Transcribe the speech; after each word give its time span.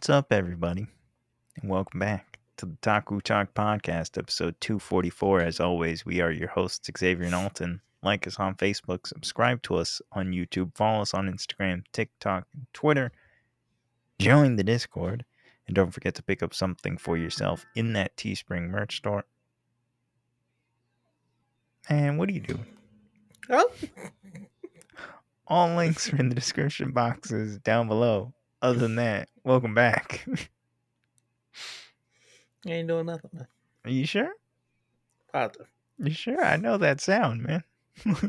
What's 0.00 0.08
up, 0.08 0.32
everybody? 0.32 0.86
And 1.60 1.70
welcome 1.70 2.00
back 2.00 2.38
to 2.56 2.64
the 2.64 2.78
Taku 2.80 3.20
Talk 3.20 3.52
Podcast, 3.52 4.16
episode 4.16 4.58
244. 4.62 5.42
As 5.42 5.60
always, 5.60 6.06
we 6.06 6.22
are 6.22 6.30
your 6.30 6.48
hosts, 6.48 6.88
Xavier 6.98 7.26
and 7.26 7.34
Alton. 7.34 7.82
Like 8.02 8.26
us 8.26 8.38
on 8.38 8.54
Facebook, 8.54 9.06
subscribe 9.06 9.60
to 9.64 9.74
us 9.74 10.00
on 10.12 10.32
YouTube, 10.32 10.74
follow 10.74 11.02
us 11.02 11.12
on 11.12 11.30
Instagram, 11.30 11.82
TikTok, 11.92 12.46
and 12.54 12.66
Twitter. 12.72 13.12
Join 14.18 14.56
the 14.56 14.64
Discord, 14.64 15.26
and 15.66 15.76
don't 15.76 15.90
forget 15.90 16.14
to 16.14 16.22
pick 16.22 16.42
up 16.42 16.54
something 16.54 16.96
for 16.96 17.18
yourself 17.18 17.66
in 17.76 17.92
that 17.92 18.16
Teespring 18.16 18.70
merch 18.70 18.96
store. 18.96 19.26
And 21.90 22.18
what 22.18 22.28
do 22.28 22.34
you 22.34 22.40
do? 22.40 22.58
Oh, 23.50 23.70
All 25.46 25.76
links 25.76 26.10
are 26.10 26.16
in 26.16 26.30
the 26.30 26.34
description 26.34 26.92
boxes 26.92 27.58
down 27.58 27.86
below. 27.86 28.32
Other 28.62 28.78
than 28.78 28.96
that, 28.96 29.28
welcome 29.42 29.74
back. 29.74 30.24
you 32.64 32.74
ain't 32.74 32.88
doing 32.88 33.06
nothing, 33.06 33.30
man. 33.32 33.46
Are 33.86 33.90
you 33.90 34.04
sure? 34.04 34.32
Positive. 35.32 35.66
You 35.98 36.10
sure? 36.10 36.44
I 36.44 36.56
know 36.56 36.76
that 36.76 37.00
sound, 37.00 37.42
man. 37.42 37.64
What 38.04 38.22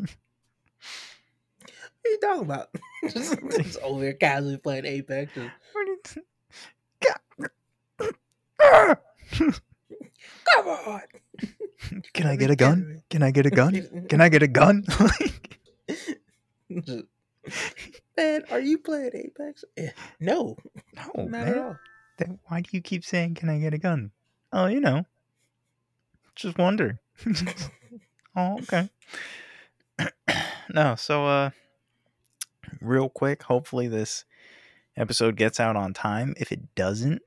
are 2.05 2.09
you 2.09 2.19
talking 2.19 2.43
about? 2.43 2.69
Just 3.09 3.77
over 3.83 4.03
here 4.03 4.13
casually 4.13 4.57
playing 4.57 4.85
Apex. 4.85 5.35
and, 5.35 5.51
What 5.73 5.85
do 5.85 6.15
you-! 9.39 9.53
Come 10.45 10.67
on. 10.67 11.01
Can 12.13 12.27
I 12.27 12.35
get 12.37 12.51
a 12.51 12.55
gun? 12.55 13.01
Can 13.09 13.23
I 13.23 13.31
get 13.31 13.45
a 13.45 13.49
gun? 13.49 14.05
Can 14.07 14.21
I 14.21 14.29
get 14.29 14.43
a 14.43 14.47
gun? 14.47 14.85
Man, 18.21 18.43
are 18.51 18.59
you 18.59 18.77
playing 18.77 19.11
Apex? 19.15 19.65
Eh, 19.77 19.89
No, 20.19 20.55
no, 20.95 21.01
not 21.15 21.17
at 21.25 21.29
man. 21.29 21.57
all. 21.57 21.77
Then 22.17 22.39
why 22.45 22.61
do 22.61 22.69
you 22.71 22.81
keep 22.81 23.03
saying, 23.03 23.33
"Can 23.33 23.49
I 23.49 23.57
get 23.57 23.73
a 23.73 23.79
gun"? 23.79 24.11
Oh, 24.53 24.67
you 24.67 24.79
know, 24.79 25.05
just 26.35 26.57
wonder. 26.59 26.99
oh, 28.35 28.59
okay. 28.59 28.89
no, 30.73 30.93
so 30.95 31.25
uh, 31.25 31.49
real 32.79 33.09
quick. 33.09 33.41
Hopefully, 33.43 33.87
this 33.87 34.25
episode 34.95 35.35
gets 35.35 35.59
out 35.59 35.75
on 35.75 35.91
time. 35.91 36.35
If 36.37 36.51
it 36.51 36.75
doesn't, 36.75 37.23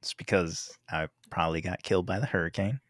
it's 0.00 0.12
because 0.14 0.76
I 0.90 1.06
probably 1.30 1.60
got 1.60 1.84
killed 1.84 2.06
by 2.06 2.18
the 2.18 2.26
hurricane, 2.26 2.80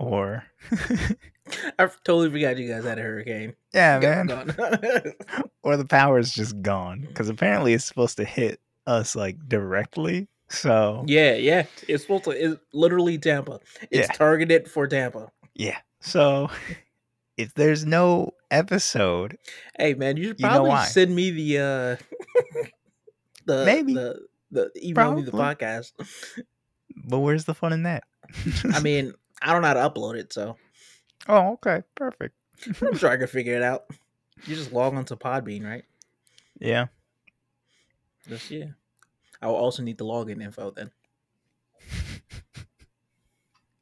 or 0.00 0.44
I 1.78 1.86
totally 2.04 2.30
forgot 2.30 2.58
you 2.58 2.68
guys 2.68 2.84
had 2.84 2.98
a 2.98 3.02
hurricane. 3.02 3.54
yeah, 3.74 3.98
man, 3.98 4.30
or 5.62 5.76
the 5.76 5.84
power's 5.84 6.32
just 6.32 6.60
gone 6.62 7.00
because 7.08 7.28
apparently 7.28 7.74
it's 7.74 7.84
supposed 7.84 8.16
to 8.16 8.24
hit 8.24 8.60
us 8.86 9.14
like 9.14 9.36
directly. 9.48 10.28
So 10.48 11.04
yeah, 11.06 11.34
yeah. 11.34 11.66
It's 11.86 12.02
supposed 12.04 12.24
to. 12.24 12.30
It's 12.30 12.60
literally 12.72 13.18
Tampa. 13.18 13.60
It's 13.90 14.08
Yeah. 14.08 14.14
targeted 14.16 14.70
for 14.70 14.86
Tampa. 14.86 15.30
Yeah. 15.54 15.78
So 16.00 16.50
if 17.36 17.54
there's 17.54 17.84
no 17.86 18.32
episode, 18.50 19.38
Hey, 19.78 19.94
man, 19.94 20.16
you 20.16 20.24
should 20.28 20.40
You 20.40 20.46
know 20.48 20.64
probably 20.66 20.86
send 20.86 21.14
me 21.14 21.30
the 21.30 21.58
uh 21.58 21.96
the 23.46 23.64
Maybe. 23.64 23.94
the 23.94 24.20
the 24.50 24.70
email 24.82 25.14
me 25.14 25.22
the 25.22 25.30
podcast. 25.32 25.92
but 27.06 27.18
where's 27.20 27.44
the 27.44 27.54
fun 27.54 27.72
in 27.72 27.84
that? 27.84 28.04
I 28.72 28.80
mean, 28.80 29.14
I 29.42 29.52
don't 29.52 29.62
know 29.62 29.68
how 29.68 29.74
to 29.74 29.90
upload 29.90 30.16
it, 30.16 30.32
so 30.32 30.56
oh, 31.28 31.52
okay. 31.52 31.82
Perfect. 31.94 32.34
I'm 32.82 32.96
sure 32.96 33.10
I 33.10 33.16
can 33.16 33.26
figure 33.26 33.56
it 33.56 33.62
out. 33.62 33.84
You 34.46 34.56
just 34.56 34.72
log 34.72 34.94
onto 34.94 35.16
Podbean, 35.16 35.66
right? 35.66 35.84
Yeah. 36.58 36.86
Just 38.26 38.50
yeah. 38.50 38.68
I 39.42 39.48
will 39.48 39.56
also 39.56 39.82
need 39.82 39.98
the 39.98 40.06
login 40.06 40.42
info 40.42 40.70
then. 40.70 40.90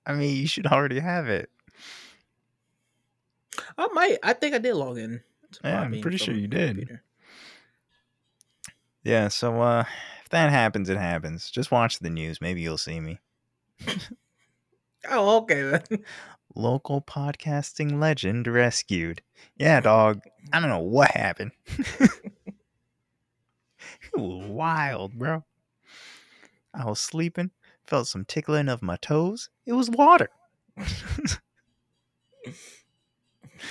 I 0.04 0.14
mean, 0.14 0.34
you 0.34 0.48
should 0.48 0.66
already 0.66 0.98
have 0.98 1.28
it. 1.28 1.48
I 3.76 3.86
might. 3.92 4.18
I 4.24 4.32
think 4.32 4.56
I 4.56 4.58
did 4.58 4.74
log 4.74 4.98
in. 4.98 5.20
To 5.52 5.60
Yeah, 5.62 5.80
I'm 5.82 6.00
pretty 6.00 6.16
sure 6.16 6.34
you 6.34 6.48
did. 6.48 6.70
computer. 6.76 7.04
Yeah. 9.04 9.28
So 9.28 9.62
uh, 9.62 9.84
if 10.22 10.28
that 10.30 10.50
happens, 10.50 10.88
it 10.88 10.98
happens. 10.98 11.50
Just 11.50 11.70
watch 11.70 12.00
the 12.00 12.10
news. 12.10 12.40
Maybe 12.40 12.62
you'll 12.62 12.78
see 12.78 12.98
me. 12.98 13.20
Oh, 15.10 15.38
okay 15.38 15.62
then. 15.62 15.82
Local 16.54 17.00
podcasting 17.00 18.00
legend 18.00 18.46
rescued. 18.46 19.22
Yeah, 19.56 19.80
dog. 19.80 20.22
I 20.52 20.60
don't 20.60 20.70
know 20.70 20.80
what 20.80 21.10
happened. 21.12 21.52
it 24.12 24.16
was 24.16 24.46
wild, 24.46 25.14
bro. 25.14 25.44
I 26.74 26.84
was 26.86 27.00
sleeping, 27.00 27.50
felt 27.86 28.08
some 28.08 28.24
tickling 28.24 28.68
of 28.68 28.82
my 28.82 28.96
toes. 28.96 29.50
It 29.66 29.72
was 29.72 29.90
water. 29.90 30.28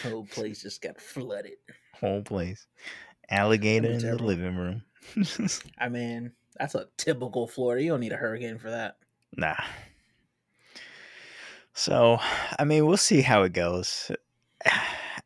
Whole 0.04 0.26
place 0.26 0.62
just 0.62 0.82
got 0.82 1.00
flooded. 1.00 1.58
Whole 1.94 2.22
place. 2.22 2.68
Alligator 3.30 3.92
in 3.92 4.00
the 4.00 4.16
living 4.16 4.56
room. 4.56 4.84
I 5.78 5.90
mean, 5.90 6.32
that's 6.58 6.76
a 6.76 6.88
typical 6.98 7.48
Florida. 7.48 7.84
You 7.84 7.92
don't 7.92 8.00
need 8.00 8.14
a 8.14 8.18
hurricane 8.18 8.58
for 8.58 8.70
that. 8.70 8.98
nah. 9.36 9.56
So, 11.78 12.18
I 12.58 12.64
mean, 12.66 12.88
we'll 12.88 12.98
see 12.98 13.22
how 13.22 13.44
it 13.44 13.54
goes. 13.54 14.10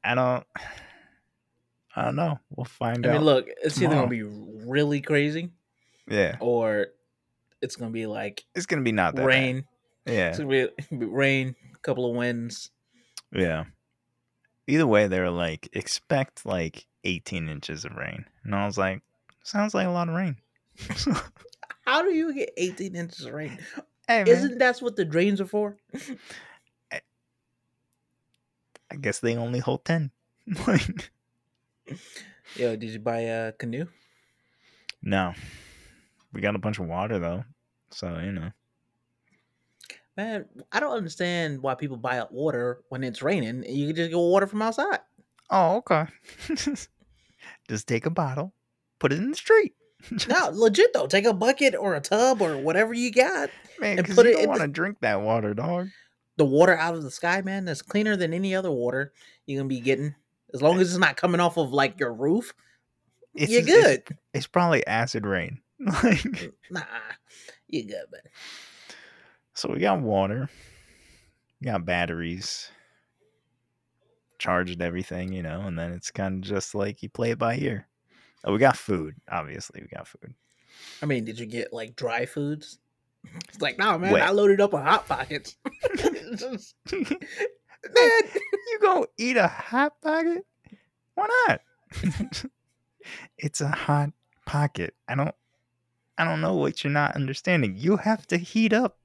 I 0.03 0.15
don't. 0.15 0.45
I 1.95 2.03
don't 2.03 2.17
know. 2.17 2.39
We'll 2.49 2.65
find 2.65 3.05
I 3.07 3.09
out. 3.09 3.13
mean, 3.13 3.21
look, 3.23 3.47
it's 3.63 3.81
either 3.81 3.95
gonna 3.95 4.07
be 4.07 4.23
really 4.23 4.99
crazy 4.99 5.49
yeah, 6.09 6.35
or 6.41 6.87
it's 7.61 7.77
gonna 7.77 7.91
be 7.91 8.05
like 8.05 8.43
it's 8.53 8.65
gonna 8.65 8.81
be 8.81 8.91
not 8.91 9.15
that 9.15 9.21
bad. 9.21 9.27
rain. 9.27 9.63
Yeah, 10.05 10.29
It's 10.29 10.39
gonna 10.39 10.49
be, 10.49 10.67
be 10.97 11.05
rain, 11.05 11.55
a 11.73 11.77
couple 11.79 12.09
of 12.09 12.17
winds. 12.17 12.71
yeah. 13.31 13.63
Either 14.67 14.87
way, 14.87 15.07
they're 15.07 15.31
like 15.31 15.69
expect 15.71 16.45
like 16.45 16.85
18 17.05 17.47
inches 17.47 17.85
of 17.85 17.95
rain, 17.95 18.25
and 18.43 18.53
I 18.53 18.65
was 18.65 18.77
like, 18.77 19.01
sounds 19.43 19.73
like 19.73 19.87
a 19.87 19.91
lot 19.91 20.09
of 20.09 20.15
rain. 20.15 20.35
How 21.85 22.01
do 22.01 22.11
you 22.11 22.33
get 22.33 22.51
18 22.57 22.95
inches 22.95 23.25
of 23.25 23.33
rain? 23.33 23.57
Hey 24.11 24.31
Isn't 24.31 24.57
that 24.59 24.79
what 24.79 24.95
the 24.95 25.05
drains 25.05 25.39
are 25.41 25.45
for? 25.45 25.77
I 28.91 28.95
guess 28.99 29.19
they 29.19 29.37
only 29.37 29.59
hold 29.59 29.85
10. 29.85 30.11
like, 30.67 31.11
Yo, 32.57 32.75
did 32.75 32.89
you 32.89 32.99
buy 32.99 33.19
a 33.19 33.51
canoe? 33.53 33.85
no, 35.01 35.33
we 36.33 36.41
got 36.41 36.55
a 36.55 36.59
bunch 36.59 36.77
of 36.79 36.87
water 36.87 37.17
though, 37.19 37.43
so 37.91 38.19
you 38.19 38.31
know. 38.31 38.51
Man, 40.17 40.45
I 40.71 40.79
don't 40.81 40.97
understand 40.97 41.61
why 41.61 41.75
people 41.75 41.95
buy 41.95 42.19
up 42.19 42.31
water 42.33 42.81
when 42.89 43.03
it's 43.03 43.21
raining 43.21 43.63
you 43.63 43.87
can 43.87 43.95
just 43.95 44.09
get 44.09 44.17
water 44.17 44.45
from 44.45 44.61
outside. 44.61 44.99
Oh, 45.49 45.77
okay. 45.77 46.05
Just 47.67 47.87
take 47.87 48.05
a 48.05 48.09
bottle, 48.09 48.53
put 48.99 49.11
it 49.11 49.19
in 49.19 49.31
the 49.31 49.35
street. 49.37 49.73
No, 50.27 50.49
legit 50.53 50.93
though. 50.93 51.07
Take 51.07 51.25
a 51.25 51.33
bucket 51.33 51.75
or 51.75 51.95
a 51.95 52.01
tub 52.01 52.41
or 52.41 52.57
whatever 52.57 52.93
you 52.93 53.11
got. 53.11 53.49
man, 53.79 53.99
and 53.99 54.07
put 54.07 54.25
you 54.25 54.31
it 54.33 54.35
don't 54.37 54.47
want 54.49 54.61
to 54.61 54.67
drink 54.67 54.97
that 55.01 55.21
water, 55.21 55.53
dog. 55.53 55.89
The 56.37 56.45
water 56.45 56.75
out 56.77 56.95
of 56.95 57.03
the 57.03 57.11
sky, 57.11 57.41
man, 57.41 57.65
that's 57.65 57.81
cleaner 57.81 58.15
than 58.15 58.33
any 58.33 58.55
other 58.55 58.71
water 58.71 59.13
you're 59.45 59.59
gonna 59.59 59.67
be 59.69 59.79
getting. 59.79 60.15
As 60.53 60.61
long 60.61 60.79
as 60.79 60.89
it's 60.89 60.99
not 60.99 61.17
coming 61.17 61.39
off 61.41 61.57
of 61.57 61.71
like 61.71 61.99
your 61.99 62.13
roof, 62.13 62.53
It's 63.35 63.51
you're 63.51 63.61
just- 63.61 63.71
it's- 63.77 63.97
good. 64.07 64.17
It's, 64.33 64.47
probably 64.47 64.85
acid 64.87 65.25
rain. 65.25 65.59
Like, 65.79 65.93
mm, 66.19 66.51
Nah, 66.69 66.81
you're 67.67 67.85
good, 67.85 68.05
man. 68.11 68.21
so 69.53 69.71
we 69.71 69.79
got 69.79 69.99
water, 70.01 70.49
we 71.59 71.65
got 71.65 71.85
batteries, 71.85 72.69
charged 74.39 74.81
everything, 74.81 75.31
you 75.33 75.43
know, 75.43 75.61
and 75.61 75.77
then 75.77 75.91
it's 75.91 76.11
kind 76.11 76.35
of 76.43 76.49
just 76.49 76.73
like 76.75 77.01
you 77.03 77.09
play 77.09 77.31
it 77.31 77.39
by 77.39 77.55
ear. 77.57 77.87
Oh, 78.43 78.53
we 78.53 78.59
got 78.59 78.77
food. 78.77 79.15
Obviously, 79.29 79.81
we 79.81 79.87
got 79.87 80.07
food. 80.07 80.33
I 81.01 81.05
mean, 81.05 81.25
did 81.25 81.39
you 81.39 81.45
get 81.45 81.71
like 81.73 81.95
dry 81.95 82.25
foods? 82.25 82.79
It's 83.49 83.61
like, 83.61 83.77
no, 83.77 83.99
man, 83.99 84.13
Wet. 84.13 84.23
I 84.23 84.31
loaded 84.31 84.59
up 84.61 84.73
on 84.73 84.83
hot 84.83 85.07
pockets. 85.07 85.55
Just- 86.35 86.75
man, 86.91 87.05
man, 87.95 88.21
you 88.67 88.79
gonna 88.81 89.05
eat 89.17 89.37
a 89.37 89.47
hot 89.47 89.93
pocket? 90.01 90.45
Why 91.15 91.27
not? 91.47 91.61
it's 93.37 93.61
a 93.61 93.67
hot 93.67 94.11
pocket. 94.45 94.95
I 95.07 95.15
don't 95.15 95.35
I 96.17 96.23
don't 96.25 96.41
know 96.41 96.55
what 96.55 96.83
you're 96.83 96.91
not 96.93 97.15
understanding. 97.15 97.75
You 97.77 97.97
have 97.97 98.25
to 98.27 98.37
heat 98.37 98.73
up 98.73 98.97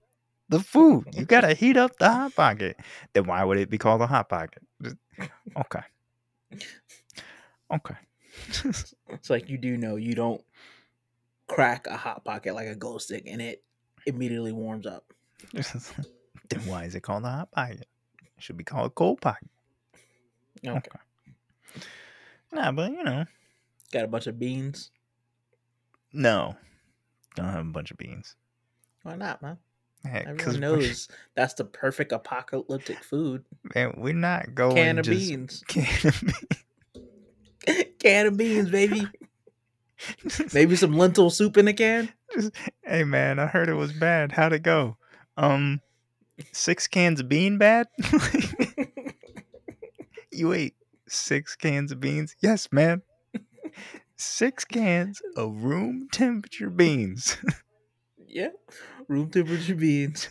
the 0.49 0.61
food. 0.61 1.07
You 1.13 1.25
gotta 1.27 1.53
heat 1.55 1.77
up 1.77 1.99
the 1.99 2.11
hot 2.11 2.35
pocket. 2.35 2.79
Then 3.13 3.25
why 3.27 3.45
would 3.45 3.59
it 3.59 3.69
be 3.71 3.79
called 3.79 4.01
a 4.01 4.07
hot 4.07 4.29
pocket? 4.29 4.63
Just- 4.83 4.97
Okay. 5.57 5.81
Okay. 7.73 7.97
It's 8.65 9.31
like 9.31 9.49
you 9.49 9.59
do 9.59 9.77
know 9.77 9.97
you 9.97 10.15
don't 10.15 10.43
crack 11.49 11.87
a 11.87 11.97
hot 11.97 12.25
pocket 12.25 12.55
like 12.55 12.67
a 12.69 12.75
glow 12.75 12.99
stick 12.99 13.25
and 13.27 13.41
it 13.41 13.63
immediately 14.07 14.53
warms 14.53 14.87
up. 14.87 15.13
then 15.53 16.61
why 16.67 16.85
is 16.85 16.95
it 16.95 17.03
called 17.03 17.25
a 17.25 17.31
hot 17.31 17.51
pocket? 17.53 17.87
It 18.21 18.43
should 18.43 18.57
be 18.57 18.65
called 18.65 18.87
a 18.87 18.91
cold 18.91 19.21
pocket. 19.21 19.49
Okay. 20.67 20.91
Nah, 22.53 22.73
but 22.73 22.91
you 22.91 23.05
know, 23.05 23.25
Got 23.93 24.05
a 24.05 24.09
bunch 24.09 24.27
of 24.27 24.39
beans. 24.39 24.91
no. 26.13 26.57
Don't 27.35 27.47
have 27.51 27.67
a 27.67 27.71
bunch 27.71 27.91
of 27.91 27.99
beans. 27.99 28.35
Why 29.03 29.15
not, 29.15 29.43
man? 29.43 29.59
Because 30.03 30.57
Everyone 30.57 30.61
knows 30.61 31.09
that's 31.35 31.53
the 31.55 31.65
perfect 31.67 32.13
apocalyptic 32.13 33.05
food. 33.05 33.45
man, 33.75 33.93
we're 33.99 34.15
not 34.15 34.55
going 34.55 34.75
Can 34.77 34.99
of 34.99 35.05
just 35.05 35.29
beans. 35.29 35.65
can 35.69 35.85
of 36.09 36.21
beans. 36.23 36.65
Can 38.07 38.27
of 38.27 38.37
beans, 38.37 38.71
baby. 38.71 39.09
Maybe 40.55 40.77
some 40.77 40.97
lentil 40.97 41.31
soup 41.31 41.57
in 41.57 41.67
a 41.67 41.73
can. 41.73 42.13
hey 42.85 43.05
man, 43.05 43.39
I 43.39 43.47
heard 43.47 43.69
it 43.69 43.75
was 43.75 43.93
bad. 43.93 44.33
How'd 44.33 44.53
it 44.53 44.63
go? 44.63 44.97
Um, 45.37 45.81
six 46.53 46.87
cans 46.87 47.21
of 47.21 47.29
bean 47.29 47.59
bad. 47.59 47.89
you 50.31 50.53
ate 50.53 50.77
six 51.09 51.57
cans 51.57 51.91
of 51.91 52.01
beans? 52.01 52.37
Yes, 52.41 52.69
man. 52.71 53.03
Six 54.17 54.65
cans 54.65 55.21
of 55.37 55.65
room 55.65 56.09
temperature 56.13 56.71
beans. 56.71 57.37
yeah. 58.27 58.51
Room 59.09 59.31
temperature 59.31 59.75
beans. 59.75 60.29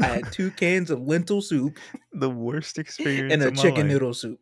I 0.00 0.06
had 0.06 0.32
two 0.32 0.50
cans 0.52 0.90
of 0.90 1.00
lentil 1.00 1.42
soup 1.42 1.78
the 2.12 2.30
worst 2.30 2.78
experience 2.78 3.32
and 3.32 3.42
a 3.42 3.50
chicken 3.50 3.82
life. 3.82 3.86
noodle 3.86 4.14
soup. 4.14 4.40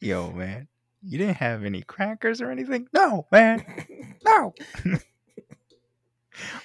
Yo, 0.00 0.30
man, 0.30 0.66
you 1.02 1.18
didn't 1.18 1.36
have 1.36 1.62
any 1.62 1.82
crackers 1.82 2.40
or 2.40 2.50
anything? 2.50 2.88
No, 2.94 3.26
man, 3.30 3.64
no. 4.24 4.54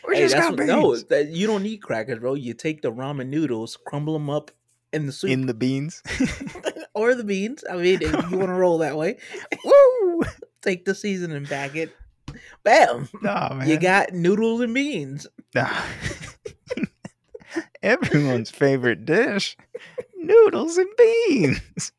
we 0.07 0.15
Hey, 0.15 0.21
just 0.21 0.35
got 0.35 0.57
what, 0.57 0.65
no, 0.65 0.91
beans 0.91 1.03
that, 1.05 1.27
you 1.27 1.45
don't 1.45 1.63
need 1.63 1.79
crackers, 1.79 2.19
bro. 2.19 2.35
You 2.35 2.53
take 2.53 2.81
the 2.81 2.93
ramen 2.93 3.27
noodles, 3.27 3.77
crumble 3.85 4.13
them 4.13 4.29
up 4.29 4.51
in 4.93 5.05
the 5.05 5.11
soup 5.11 5.31
in 5.31 5.47
the 5.47 5.53
beans. 5.53 6.01
or 6.93 7.13
the 7.13 7.25
beans. 7.25 7.65
I 7.69 7.75
mean, 7.75 8.01
if 8.01 8.31
you 8.31 8.37
want 8.37 8.49
to 8.49 8.53
roll 8.53 8.77
that 8.77 8.95
way, 8.95 9.17
Woo! 9.65 10.23
take 10.61 10.85
the 10.85 10.95
seasoning 10.95 11.45
packet. 11.45 11.93
Bam! 12.63 13.09
Nah, 13.21 13.53
man. 13.53 13.67
You 13.67 13.77
got 13.77 14.13
noodles 14.13 14.61
and 14.61 14.73
beans. 14.73 15.27
Nah. 15.53 15.73
Everyone's 17.83 18.49
favorite 18.49 19.05
dish 19.05 19.57
noodles 20.15 20.77
and 20.77 20.89
beans. 20.97 21.91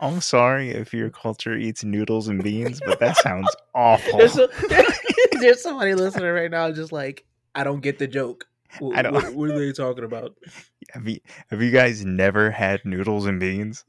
I'm 0.00 0.20
sorry 0.20 0.70
if 0.70 0.92
your 0.92 1.10
culture 1.10 1.56
eats 1.56 1.84
noodles 1.84 2.26
and 2.28 2.42
beans, 2.42 2.80
but 2.84 2.98
that 2.98 3.16
sounds 3.18 3.48
awful. 3.74 4.18
There's, 4.18 4.36
a, 4.36 4.48
there's 5.40 5.62
somebody 5.62 5.94
listening 5.94 6.30
right 6.32 6.50
now, 6.50 6.72
just 6.72 6.90
like 6.92 7.24
I 7.54 7.62
don't 7.64 7.80
get 7.80 7.98
the 8.00 8.08
joke. 8.08 8.46
Wh- 8.80 8.96
I 8.96 9.02
don't- 9.02 9.14
What, 9.14 9.34
what 9.34 9.50
are 9.50 9.58
they 9.58 9.72
talking 9.72 10.04
about? 10.04 10.34
Have 10.90 11.08
you 11.08 11.20
have 11.48 11.62
you 11.62 11.70
guys 11.70 12.04
never 12.04 12.50
had 12.50 12.84
noodles 12.84 13.24
and 13.24 13.40
beans? 13.40 13.84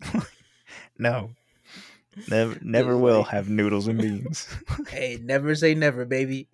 no. 0.97 1.31
Never 2.29 2.57
never 2.61 2.95
will 2.97 3.23
have 3.23 3.49
noodles 3.49 3.87
and 3.87 3.99
beans. 3.99 4.47
Hey, 4.87 5.19
never 5.21 5.53
say 5.55 5.73
never, 5.73 6.05
baby. 6.05 6.47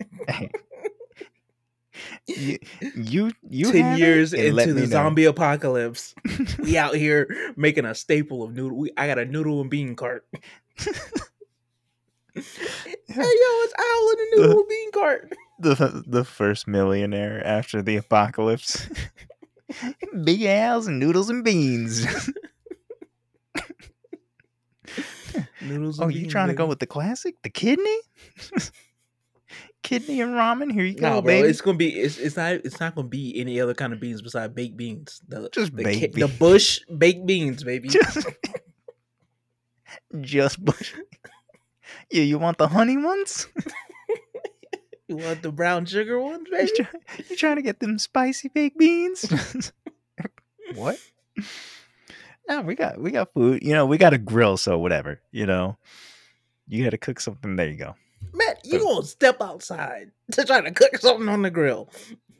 You 2.26 2.58
you, 2.94 3.32
you 3.48 3.72
Ten 3.72 3.98
years 3.98 4.32
into 4.32 4.74
the 4.74 4.80
know. 4.80 4.86
zombie 4.86 5.24
apocalypse, 5.24 6.14
we 6.58 6.76
out 6.76 6.94
here 6.94 7.52
making 7.56 7.84
a 7.84 7.94
staple 7.94 8.42
of 8.42 8.54
noodle. 8.54 8.78
We, 8.78 8.92
I 8.96 9.06
got 9.06 9.18
a 9.18 9.24
noodle 9.24 9.60
and 9.60 9.70
bean 9.70 9.96
cart. 9.96 10.26
hey 10.34 10.92
yo, 12.34 12.42
it's 13.14 13.74
Owl 13.78 14.10
in 14.10 14.18
a 14.18 14.36
noodle 14.36 14.60
and 14.60 14.68
bean 14.68 14.92
cart. 14.92 15.32
the 15.58 16.04
the 16.06 16.24
first 16.24 16.66
millionaire 16.68 17.44
after 17.46 17.82
the 17.82 17.96
apocalypse. 17.96 18.88
Big 20.24 20.42
Al's 20.42 20.86
and 20.86 20.98
noodles 20.98 21.30
and 21.30 21.44
beans. 21.44 22.06
Noodles. 25.62 26.00
oh, 26.00 26.04
and 26.04 26.14
you 26.14 26.22
beans, 26.22 26.32
trying 26.32 26.48
to 26.48 26.54
go 26.54 26.66
with 26.66 26.80
the 26.80 26.86
classic, 26.86 27.36
the 27.42 27.50
kidney? 27.50 27.98
Kidney 29.82 30.20
and 30.20 30.32
ramen. 30.32 30.72
Here 30.72 30.84
you 30.84 30.94
go, 30.94 31.08
No, 31.08 31.22
bro. 31.22 31.28
baby. 31.34 31.48
It's 31.48 31.60
gonna 31.60 31.76
be. 31.78 31.88
It's, 31.98 32.18
it's 32.18 32.36
not. 32.36 32.52
It's 32.52 32.80
not 32.80 32.94
gonna 32.94 33.08
be 33.08 33.38
any 33.40 33.60
other 33.60 33.74
kind 33.74 33.92
of 33.92 34.00
beans 34.00 34.22
besides 34.22 34.52
baked 34.54 34.76
beans. 34.76 35.20
The, 35.28 35.48
Just 35.50 35.74
the, 35.76 35.84
baked 35.84 36.14
the 36.14 36.26
beans. 36.26 36.38
bush 36.38 36.80
baked 36.98 37.26
beans, 37.26 37.64
baby. 37.64 37.88
just, 37.90 38.26
just 40.20 40.64
bush. 40.64 40.94
Yeah, 42.10 42.22
you 42.22 42.38
want 42.38 42.58
the 42.58 42.68
honey 42.68 42.96
ones? 42.96 43.48
You 45.08 45.16
want 45.16 45.42
the 45.42 45.50
brown 45.50 45.86
sugar 45.86 46.20
ones, 46.20 46.46
You, 46.52 46.56
baby? 46.56 46.70
try, 46.76 46.86
you 47.28 47.36
trying 47.36 47.56
to 47.56 47.62
get 47.62 47.80
them 47.80 47.98
spicy 47.98 48.46
baked 48.46 48.78
beans? 48.78 49.22
what? 50.76 51.00
No, 52.48 52.60
we 52.60 52.76
got 52.76 53.00
we 53.00 53.10
got 53.10 53.32
food. 53.34 53.60
You 53.64 53.72
know, 53.72 53.86
we 53.86 53.98
got 53.98 54.12
a 54.14 54.18
grill, 54.18 54.56
so 54.56 54.78
whatever. 54.78 55.20
You 55.32 55.46
know, 55.46 55.76
you 56.68 56.84
got 56.84 56.90
to 56.90 56.96
cook 56.98 57.18
something. 57.18 57.56
There 57.56 57.68
you 57.68 57.76
go. 57.76 57.96
Man, 58.32 58.54
you 58.64 58.78
gonna 58.80 59.04
step 59.04 59.40
outside 59.40 60.10
to 60.32 60.44
try 60.44 60.60
to 60.60 60.70
cook 60.70 60.98
something 60.98 61.28
on 61.28 61.42
the 61.42 61.50
grill? 61.50 61.88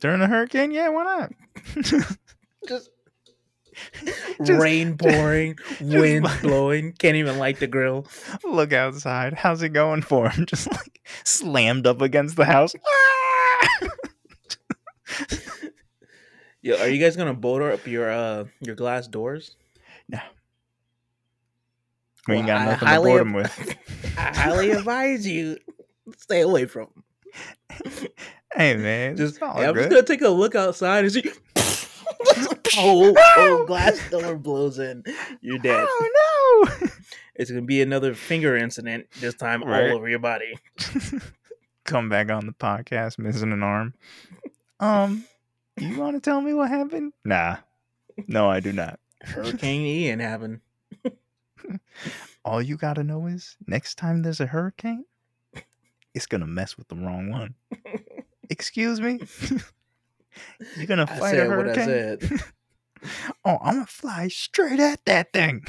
During 0.00 0.20
a 0.22 0.26
hurricane, 0.26 0.70
yeah, 0.70 0.88
why 0.88 1.04
not? 1.04 1.32
Just, 2.68 2.90
Just- 4.44 4.62
rain 4.62 4.96
pouring, 4.96 5.58
wind 5.80 6.24
like- 6.24 6.42
blowing. 6.42 6.92
Can't 6.92 7.16
even 7.16 7.38
light 7.38 7.58
the 7.60 7.66
grill. 7.66 8.06
Look 8.44 8.72
outside. 8.72 9.34
How's 9.34 9.62
it 9.62 9.70
going 9.70 10.02
for 10.02 10.28
him? 10.28 10.46
Just 10.46 10.70
like 10.72 11.00
slammed 11.24 11.86
up 11.86 12.00
against 12.00 12.36
the 12.36 12.44
house. 12.44 12.74
Yo, 16.62 16.76
are 16.76 16.88
you 16.88 16.98
guys 17.02 17.16
gonna 17.16 17.32
bolt 17.34 17.62
up 17.62 17.86
your 17.86 18.10
uh 18.10 18.44
your 18.60 18.74
glass 18.74 19.06
doors? 19.08 19.56
No. 20.08 20.18
We 22.28 22.34
ain't 22.36 22.46
got 22.46 22.66
nothing 22.66 22.86
to 22.88 23.00
board 23.00 23.22
him 23.22 23.32
with. 23.32 23.76
I 24.18 24.20
highly 24.36 24.70
advise 24.72 25.26
you 25.26 25.56
stay 26.18 26.40
away 26.42 26.66
from 26.66 26.88
'em. 26.96 28.08
Hey 28.52 28.74
man, 28.74 29.16
Just, 29.16 29.38
hey, 29.38 29.46
I'm 29.46 29.74
just 29.76 29.90
gonna 29.90 30.02
take 30.02 30.22
a 30.22 30.28
look 30.28 30.56
outside 30.56 31.04
and 31.04 31.12
see. 31.12 31.30
whole, 32.74 33.14
whole 33.16 33.64
glass 33.66 34.00
door 34.10 34.34
blows 34.36 34.80
in. 34.80 35.04
You're 35.40 35.58
dead. 35.58 35.86
Oh 35.88 36.66
no! 36.66 36.88
It's 37.36 37.48
gonna 37.48 37.62
be 37.62 37.80
another 37.80 38.12
finger 38.14 38.56
incident. 38.56 39.06
This 39.20 39.34
time 39.36 39.62
Right. 39.62 39.90
all 39.90 39.96
over 39.98 40.08
your 40.08 40.18
body. 40.18 40.58
Come 41.84 42.08
back 42.08 42.28
on 42.30 42.46
the 42.46 42.52
podcast 42.52 43.20
missing 43.20 43.52
an 43.52 43.62
arm. 43.62 43.94
Um, 44.80 45.24
you 45.78 45.96
want 45.98 46.16
to 46.16 46.20
tell 46.20 46.40
me 46.40 46.52
what 46.52 46.70
happened? 46.70 47.12
Nah, 47.24 47.58
no, 48.26 48.50
I 48.50 48.58
do 48.58 48.72
not. 48.72 48.98
Hurricane 49.22 49.82
Ian 49.86 50.18
happened. 50.18 50.60
All 52.44 52.60
you 52.60 52.76
gotta 52.76 53.04
know 53.04 53.26
is 53.26 53.56
next 53.68 53.94
time 53.96 54.22
there's 54.22 54.40
a 54.40 54.46
hurricane, 54.46 55.04
it's 56.14 56.26
gonna 56.26 56.46
mess 56.46 56.76
with 56.76 56.88
the 56.88 56.96
wrong 56.96 57.30
one. 57.30 57.54
Excuse 58.50 59.00
me. 59.00 59.20
You're 60.76 60.86
gonna 60.86 61.06
fight 61.06 61.34
a 61.34 61.38
said 61.38 61.48
what 61.48 61.70
I 61.70 61.74
hurricane? 61.74 62.38
Oh, 63.46 63.56
I'm 63.62 63.76
gonna 63.76 63.86
fly 63.86 64.28
straight 64.28 64.78
at 64.78 65.02
that 65.06 65.32
thing. 65.32 65.64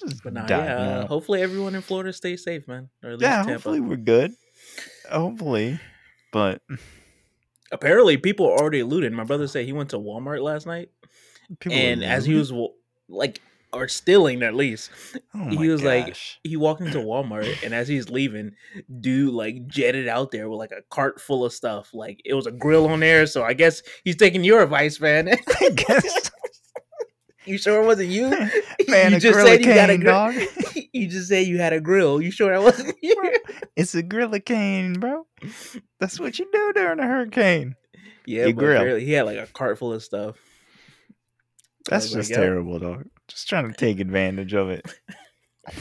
Just 0.00 0.22
But 0.22 0.32
nah, 0.32 0.46
yeah. 0.48 0.56
Uh, 0.56 1.06
hopefully 1.06 1.42
everyone 1.42 1.74
in 1.74 1.82
Florida 1.82 2.14
stays 2.14 2.42
safe, 2.42 2.66
man. 2.66 2.88
Or 3.02 3.10
at 3.10 3.18
least 3.18 3.22
yeah. 3.22 3.36
Tampa. 3.36 3.52
Hopefully 3.52 3.80
we're 3.80 3.96
good. 3.96 4.32
Hopefully, 5.10 5.78
but 6.32 6.62
Apparently 7.74 8.16
people 8.16 8.46
are 8.46 8.56
already 8.56 8.84
looting. 8.84 9.12
My 9.12 9.24
brother 9.24 9.48
said 9.48 9.64
he 9.64 9.72
went 9.72 9.90
to 9.90 9.98
Walmart 9.98 10.40
last 10.40 10.64
night, 10.64 10.90
people. 11.58 11.76
and 11.76 12.04
as 12.04 12.24
he 12.24 12.34
was 12.34 12.52
like, 13.08 13.40
or 13.76 13.88
stealing 13.88 14.42
at 14.42 14.54
least, 14.54 14.90
oh 15.34 15.48
he 15.50 15.68
was 15.68 15.82
like- 15.82 16.16
he 16.42 16.56
walked 16.56 16.80
into 16.80 16.98
Walmart, 16.98 17.62
and 17.64 17.74
as 17.74 17.88
he's 17.88 18.08
leaving, 18.08 18.52
dude 19.00 19.32
like 19.34 19.66
jetted 19.66 20.08
out 20.08 20.30
there 20.30 20.48
with 20.48 20.58
like 20.58 20.72
a 20.72 20.82
cart 20.90 21.20
full 21.20 21.44
of 21.44 21.52
stuff. 21.52 21.90
Like 21.94 22.20
it 22.24 22.34
was 22.34 22.46
a 22.46 22.52
grill 22.52 22.86
on 22.88 23.00
there, 23.00 23.26
so 23.26 23.42
I 23.42 23.52
guess 23.54 23.82
he's 24.04 24.16
taking 24.16 24.44
your 24.44 24.62
advice, 24.62 25.00
man. 25.00 25.28
I 25.60 25.68
guess, 25.70 26.30
you 27.46 27.58
sure 27.58 27.82
it 27.82 27.86
wasn't 27.86 28.08
you? 28.10 28.28
man, 28.88 29.10
you 29.12 29.16
a 29.18 29.20
just 29.20 29.38
said 29.40 29.60
you 29.64 29.74
got 29.74 29.90
a 29.90 29.92
cane, 29.94 30.00
grill. 30.00 30.12
dog. 30.14 30.34
you 30.92 31.06
just 31.08 31.28
said 31.28 31.46
you 31.46 31.58
had 31.58 31.72
a 31.72 31.80
grill. 31.80 32.20
You 32.22 32.30
sure 32.30 32.52
that 32.52 32.62
wasn't 32.62 32.96
you? 33.02 33.14
It's 33.76 33.94
a 33.94 34.02
grillicane, 34.02 35.00
bro. 35.00 35.26
That's 36.00 36.18
what 36.20 36.38
you 36.38 36.48
do 36.52 36.72
during 36.74 37.00
a 37.00 37.06
hurricane. 37.06 37.74
Yeah, 38.26 38.46
You 38.46 38.52
grill. 38.54 38.96
he 38.96 39.12
had 39.12 39.26
like 39.26 39.36
a 39.38 39.46
cart 39.48 39.78
full 39.78 39.92
of 39.92 40.02
stuff. 40.02 40.36
That's 41.90 42.10
like, 42.10 42.20
just 42.20 42.30
"Yep." 42.30 42.38
terrible, 42.38 42.78
dog. 42.78 43.04
Just 43.28 43.48
trying 43.48 43.68
to 43.68 43.74
take 43.76 44.00
advantage 44.00 44.54
of 44.54 44.70
it. 44.70 44.86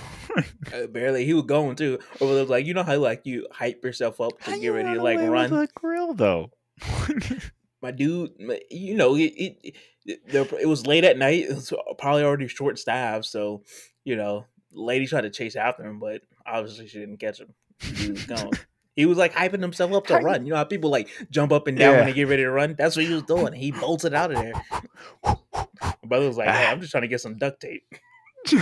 Uh, 0.74 0.88
barely, 0.88 1.26
he 1.26 1.34
was 1.34 1.44
going 1.44 1.76
too. 1.76 2.00
Over 2.20 2.46
like, 2.46 2.66
you 2.66 2.74
know 2.74 2.84
how 2.84 2.98
like 2.98 3.22
you 3.26 3.48
hype 3.52 3.84
yourself 3.84 4.20
up 4.20 4.40
to 4.42 4.52
How 4.52 4.58
get 4.58 4.70
ready 4.70 4.96
to 4.96 5.04
like 5.04 5.20
run. 5.20 5.54
a 5.54 5.68
grill, 5.76 6.14
though. 6.14 6.52
My 7.82 7.92
dude, 7.92 8.32
you 8.72 8.96
know, 8.96 9.16
it 9.16 9.34
it, 9.36 9.76
it 10.06 10.68
was 10.68 10.88
late 10.88 11.04
at 11.04 11.18
night. 11.18 11.44
It 11.44 11.54
was 11.54 11.74
probably 12.00 12.24
already 12.24 12.48
short 12.48 12.80
staffed, 12.80 13.26
so 13.26 13.64
you 14.06 14.16
know, 14.16 14.46
lady 14.72 15.06
tried 15.06 15.22
to 15.22 15.30
chase 15.30 15.56
after 15.56 15.84
him, 15.84 16.00
but 16.00 16.22
obviously 16.46 16.88
she 16.88 17.00
didn't 17.00 17.18
catch 17.18 17.40
him. 17.40 17.54
He 17.80 18.12
was 18.12 18.26
gone. 18.26 18.52
He 18.96 19.06
was 19.06 19.18
like 19.18 19.34
hyping 19.34 19.62
himself 19.62 19.92
up 19.94 20.08
to 20.08 20.14
How 20.16 20.22
run. 20.22 20.46
You 20.46 20.52
know 20.52 20.58
how 20.58 20.64
people 20.64 20.92
like 20.92 21.10
jump 21.32 21.52
up 21.52 21.68
and 21.68 21.78
down 21.78 21.96
when 21.96 22.06
they 22.06 22.14
get 22.14 22.28
ready 22.28 22.44
to 22.44 22.52
run? 22.52 22.76
That's 22.78 22.96
what 22.96 23.06
he 23.06 23.14
was 23.14 23.24
doing. 23.24 23.54
He 23.54 23.72
bolted 23.72 24.14
out 24.14 24.32
of 24.32 24.38
there. 24.38 24.54
My 25.24 25.38
brother 26.06 26.28
was 26.28 26.38
like, 26.38 26.50
"Hey. 26.50 26.68
I'm 26.68 26.80
just 26.80 26.92
trying 26.92 27.02
to 27.02 27.08
get 27.08 27.22
some 27.22 27.38
duct 27.38 27.60
tape." 27.60 27.84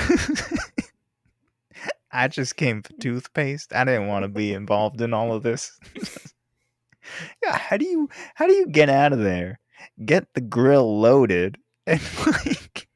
I 2.14 2.28
just 2.28 2.56
came 2.56 2.82
for 2.82 2.94
toothpaste. 2.94 3.74
I 3.74 3.84
didn't 3.84 4.08
want 4.08 4.24
to 4.24 4.30
be 4.30 4.54
involved 4.54 5.02
in 5.02 5.14
all 5.14 5.34
of 5.34 5.44
this. 5.44 5.78
yeah, 7.44 7.58
how 7.58 7.78
do 7.78 7.86
you 7.86 8.10
how 8.36 8.48
do 8.48 8.54
you 8.54 8.68
get 8.68 8.90
out 8.90 9.14
of 9.14 9.20
there? 9.20 9.60
Get 10.06 10.34
the 10.34 10.42
grill 10.42 11.00
loaded 11.00 11.58
and 11.88 12.02
like 12.28 12.88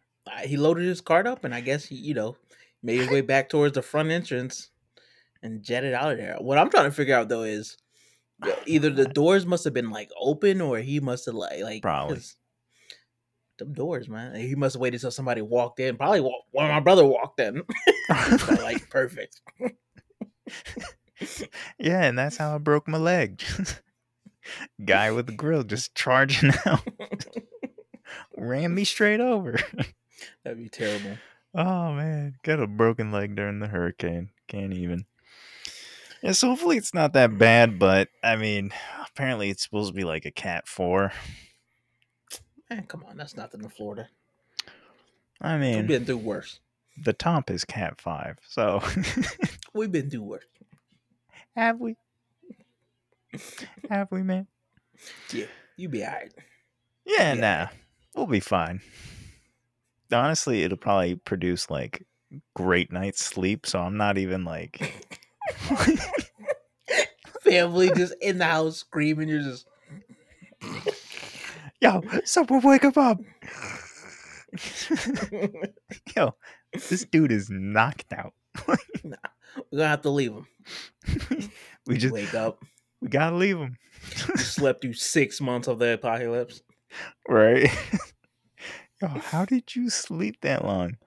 he 0.43 0.57
loaded 0.57 0.85
his 0.85 1.01
cart 1.01 1.27
up, 1.27 1.43
and 1.43 1.55
I 1.55 1.61
guess 1.61 1.85
he, 1.85 1.95
you 1.95 2.13
know, 2.13 2.37
made 2.83 2.99
his 2.99 3.09
way 3.09 3.21
back 3.21 3.49
towards 3.49 3.73
the 3.73 3.81
front 3.81 4.11
entrance 4.11 4.69
and 5.45 5.61
jetted 5.63 5.93
out 5.93 6.11
of 6.11 6.17
there. 6.17 6.37
What 6.39 6.57
I'm 6.57 6.69
trying 6.69 6.85
to 6.85 6.91
figure 6.91 7.15
out 7.15 7.29
though 7.29 7.43
is 7.43 7.77
either 8.65 8.89
the 8.89 9.05
doors 9.05 9.45
must 9.45 9.63
have 9.63 9.73
been 9.73 9.91
like 9.91 10.09
open, 10.19 10.59
or 10.61 10.79
he 10.79 10.99
must 10.99 11.25
have 11.27 11.35
like 11.35 11.61
like 11.61 11.81
Probably. 11.81 12.19
Them 13.57 13.71
doors, 13.71 14.09
man. 14.09 14.35
He 14.35 14.53
must 14.55 14.73
have 14.73 14.81
waited 14.81 14.99
till 14.99 15.11
somebody 15.11 15.41
walked 15.41 15.79
in. 15.79 15.95
Probably 15.95 16.19
wa- 16.19 16.41
when 16.51 16.67
my 16.67 16.81
brother 16.81 17.05
walked 17.05 17.39
in. 17.39 17.61
Like 18.61 18.87
perfect. 18.91 19.41
yeah, 21.79 22.03
and 22.03 22.17
that's 22.19 22.37
how 22.37 22.53
I 22.53 22.57
broke 22.59 22.87
my 22.87 22.97
leg. 22.97 23.41
Guy 24.85 25.11
with 25.11 25.25
the 25.25 25.33
grill 25.33 25.63
just 25.63 25.95
charging 25.95 26.51
out. 26.65 26.87
Ran 28.37 28.75
me 28.75 28.83
straight 28.83 29.19
over. 29.21 29.57
That'd 30.43 30.59
be 30.59 30.69
terrible. 30.69 31.17
Oh 31.55 31.93
man, 31.93 32.35
got 32.43 32.59
a 32.59 32.67
broken 32.67 33.11
leg 33.11 33.35
during 33.35 33.59
the 33.59 33.67
hurricane. 33.67 34.29
Can't 34.47 34.73
even. 34.73 35.05
Yeah, 36.21 36.31
so 36.31 36.49
hopefully 36.49 36.77
it's 36.77 36.93
not 36.93 37.13
that 37.13 37.37
bad, 37.37 37.77
but 37.77 38.09
I 38.23 38.35
mean, 38.35 38.71
apparently 39.07 39.49
it's 39.49 39.63
supposed 39.63 39.89
to 39.89 39.95
be 39.95 40.03
like 40.03 40.25
a 40.25 40.31
cat 40.31 40.67
four. 40.67 41.11
Man, 42.69 42.85
come 42.87 43.03
on, 43.07 43.17
that's 43.17 43.35
nothing 43.37 43.61
in 43.61 43.69
Florida. 43.69 44.09
I 45.41 45.57
mean, 45.57 45.77
We've 45.77 45.87
been 45.87 46.05
through 46.05 46.17
worse. 46.17 46.59
the 47.03 47.13
top 47.13 47.51
is 47.51 47.63
cat 47.65 48.01
five. 48.01 48.37
So 48.47 48.81
We've 49.73 49.91
been 49.91 50.09
through 50.09 50.23
worse. 50.23 50.45
have 51.55 51.79
we? 51.79 51.95
Have 53.89 54.07
we, 54.11 54.23
man? 54.23 54.47
Yeah, 55.31 55.45
you 55.75 55.89
be 55.89 56.03
alright. 56.03 56.33
Yeah, 57.05 57.33
Yeah. 57.33 57.39
nah, 57.41 57.67
we'll 58.15 58.25
be 58.27 58.39
fine. 58.39 58.81
Honestly, 60.11 60.63
it'll 60.63 60.77
probably 60.77 61.15
produce 61.15 61.69
like 61.69 62.05
great 62.55 62.91
night's 62.91 63.23
sleep. 63.23 63.65
So 63.67 63.79
I'm 63.79 63.97
not 63.97 64.17
even 64.17 64.43
like. 64.45 64.93
Family 67.41 67.91
just 67.95 68.13
in 68.21 68.37
the 68.39 68.45
house 68.45 68.77
screaming. 68.77 69.29
You're 69.29 69.41
just 69.41 69.67
Yo, 71.81 72.01
someone 72.23 72.61
wake 72.61 72.83
him 72.83 72.93
up. 72.95 73.19
Yo, 76.15 76.35
this 76.73 77.05
dude 77.05 77.31
is 77.31 77.49
knocked 77.49 78.13
out. 78.13 78.33
nah, 79.03 79.17
we're 79.71 79.77
gonna 79.79 79.87
have 79.89 80.01
to 80.01 80.09
leave 80.09 80.31
him. 80.31 80.47
We 81.85 81.97
just 81.97 82.13
Wake 82.13 82.33
up. 82.33 82.63
we 83.01 83.09
gotta 83.09 83.35
leave 83.35 83.57
him. 83.57 83.77
Slept 84.35 84.81
through 84.81 84.93
six 84.93 85.41
months 85.41 85.67
of 85.67 85.79
the 85.79 85.93
apocalypse. 85.93 86.61
right? 87.27 87.69
Yo, 89.01 89.07
how 89.09 89.45
did 89.45 89.75
you 89.75 89.89
sleep 89.89 90.37
that 90.41 90.63
long? 90.63 90.97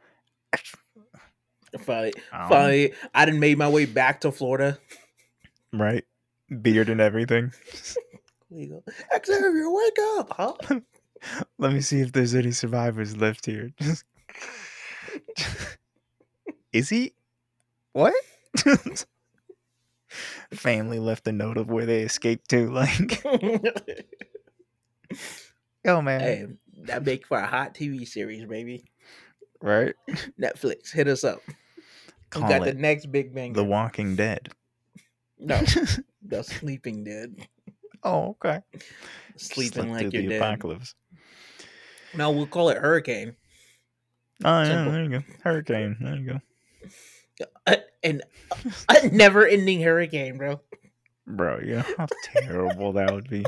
Finally, 1.80 2.12
Um, 2.32 2.48
finally, 2.48 2.92
I 3.14 3.24
didn't 3.24 3.40
made 3.40 3.58
my 3.58 3.68
way 3.68 3.84
back 3.84 4.20
to 4.22 4.32
Florida. 4.32 4.78
right? 5.72 6.04
Beard 6.62 6.88
and 6.88 7.00
everything. 7.00 7.52
Go. 8.50 8.82
Xavier, 9.26 9.70
wake 9.70 9.98
up, 10.16 10.32
huh? 10.34 10.54
Let 11.58 11.72
me 11.72 11.80
see 11.82 12.00
if 12.00 12.12
there's 12.12 12.34
any 12.34 12.52
survivors 12.52 13.16
left 13.16 13.44
here. 13.44 13.72
Is 16.72 16.88
he? 16.88 17.12
What? 17.92 18.14
Family 20.54 20.98
left 20.98 21.26
a 21.26 21.32
note 21.32 21.58
of 21.58 21.68
where 21.70 21.84
they 21.84 22.00
escaped 22.02 22.48
to. 22.50 22.70
Like, 22.70 23.22
yo, 25.84 26.00
man. 26.00 26.20
hey, 26.20 26.46
that 26.84 27.04
make 27.04 27.26
for 27.26 27.38
a 27.38 27.46
hot 27.46 27.74
TV 27.74 28.06
series, 28.08 28.44
baby. 28.46 28.84
Right? 29.62 29.94
Netflix, 30.40 30.92
hit 30.92 31.08
us 31.08 31.24
up. 31.24 31.40
We 31.46 31.54
Call 32.30 32.48
got 32.48 32.64
the 32.64 32.74
next 32.74 33.06
big 33.10 33.34
bang. 33.34 33.52
The 33.52 33.64
Walking 33.64 34.14
Dead. 34.16 34.50
no, 35.38 35.60
the 36.22 36.42
Sleeping 36.42 37.02
Dead. 37.04 37.34
oh, 38.04 38.36
okay. 38.44 38.60
Sleeping 39.36 39.90
like 39.92 40.12
you're 40.12 40.22
the 40.22 40.28
dead. 40.28 40.42
apocalypse. 40.42 40.94
No, 42.14 42.30
we'll 42.30 42.46
call 42.46 42.68
it 42.70 42.78
Hurricane. 42.78 43.34
Oh, 44.44 44.60
yeah, 44.62 44.64
Simple. 44.66 44.92
there 44.92 45.02
you 45.04 45.08
go. 45.10 45.20
Hurricane. 45.42 45.96
There 46.00 46.16
you 46.16 46.40
go. 47.38 47.46
Uh, 47.66 47.76
and 48.02 48.22
a 48.88 49.08
never-ending 49.08 49.80
hurricane, 49.82 50.36
bro. 50.38 50.60
Bro, 51.26 51.60
you 51.60 51.76
know 51.76 51.84
how 51.96 52.06
terrible 52.22 52.92
that 52.94 53.12
would 53.12 53.28
be. 53.28 53.44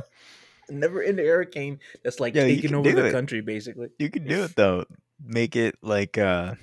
Never-ending 0.68 1.24
hurricane 1.26 1.78
that's 2.04 2.20
like 2.20 2.34
Yeah, 2.34 2.44
you 2.44 2.56
taking 2.56 2.70
can 2.70 2.78
over 2.78 2.90
do 2.90 2.96
the 2.96 3.06
it. 3.08 3.12
country, 3.12 3.40
basically. 3.40 3.88
You 3.98 4.10
could 4.10 4.26
do 4.28 4.44
it 4.44 4.54
though. 4.56 4.84
Make 5.24 5.56
it 5.56 5.76
like 5.82 6.18
uh 6.18 6.54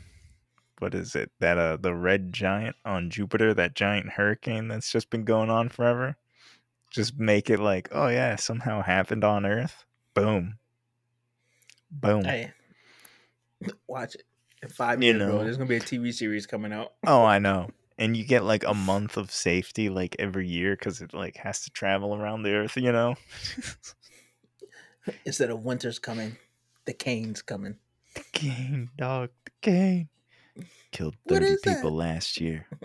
what 0.80 0.94
is 0.94 1.16
it? 1.16 1.32
That 1.40 1.58
uh 1.58 1.78
the 1.78 1.94
red 1.94 2.34
giant 2.34 2.76
on 2.86 3.10
Jupiter, 3.10 3.54
that 3.54 3.76
giant 3.76 4.12
hurricane 4.12 4.68
that's 4.68 4.92
just 4.92 5.10
been 5.10 5.24
going 5.24 5.50
on 5.50 5.70
forever. 5.70 6.18
Just 6.92 7.18
make 7.18 7.50
it 7.50 7.60
like, 7.60 7.90
oh 7.92 8.08
yeah, 8.08 8.36
somehow 8.36 8.82
happened 8.82 9.24
on 9.24 9.46
Earth. 9.46 9.86
Boom. 10.14 10.58
Boom. 11.92 12.24
Hey, 12.24 12.52
watch 13.88 14.16
it. 14.16 14.24
In 14.64 14.70
five 14.70 15.04
You 15.04 15.14
years, 15.14 15.24
bro, 15.24 15.44
there's 15.44 15.58
gonna 15.58 15.70
be 15.70 15.76
a 15.76 15.82
TV 15.82 16.14
series 16.14 16.48
coming 16.48 16.74
out. 16.74 16.94
Oh, 17.06 17.24
I 17.24 17.40
know. 17.40 17.70
And 18.00 18.16
you 18.16 18.26
get 18.26 18.44
like 18.44 18.64
a 18.64 18.74
month 18.74 19.18
of 19.18 19.32
safety 19.32 19.90
like 19.90 20.16
every 20.20 20.48
year 20.48 20.76
because 20.76 21.02
it 21.02 21.14
like 21.14 21.38
has 21.38 21.62
to 21.62 21.72
travel 21.72 22.16
around 22.16 22.44
the 22.44 22.54
Earth, 22.54 22.78
you 22.78 22.92
know? 22.92 23.16
Instead 25.26 25.50
of 25.50 25.64
winter's 25.64 26.00
coming, 26.00 26.38
the 26.86 26.94
cane's 26.94 27.42
coming. 27.42 27.78
The 28.18 28.24
cane, 28.34 28.90
dog, 28.98 29.30
the 29.46 29.52
cane. 29.62 30.10
Killed 30.92 31.16
30 31.28 31.46
is 31.46 31.62
that? 31.62 31.76
people 31.78 31.92
last 31.92 32.40
year. 32.42 32.66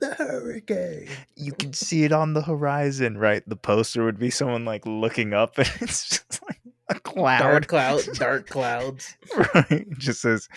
The 0.00 0.14
hurricane. 0.18 1.08
you 1.36 1.52
can 1.52 1.72
see 1.72 2.02
it 2.04 2.10
on 2.12 2.32
the 2.34 2.42
horizon, 2.42 3.16
right? 3.18 3.42
The 3.48 3.54
poster 3.56 4.04
would 4.04 4.18
be 4.18 4.28
someone 4.30 4.64
like 4.64 4.84
looking 4.84 5.32
up 5.32 5.58
and 5.58 5.68
it's 5.80 6.08
just 6.08 6.40
like 6.48 6.60
a 6.88 6.98
cloud. 6.98 7.38
Dark 7.40 7.66
clouds, 7.68 8.06
dark 8.18 8.48
clouds. 8.48 9.16
right? 9.36 9.70
It 9.70 9.98
just 9.98 10.20
says 10.22 10.48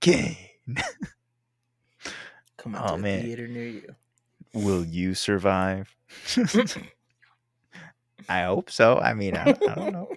Kane. 0.00 0.36
Come 2.56 2.74
Oh, 2.74 2.78
on 2.78 2.88
to 2.88 2.94
a 2.94 2.98
man. 2.98 3.22
theater 3.22 3.46
near 3.46 3.68
you. 3.68 3.94
Will 4.54 4.84
you 4.86 5.14
survive? 5.14 5.94
I 8.28 8.42
hope 8.44 8.70
so. 8.70 8.98
I 8.98 9.12
mean, 9.14 9.36
I, 9.36 9.50
I 9.50 9.74
don't 9.74 9.92
know. 9.92 10.08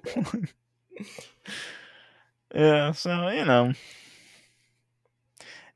Yeah, 2.54 2.92
so 2.92 3.30
you 3.30 3.46
know. 3.46 3.74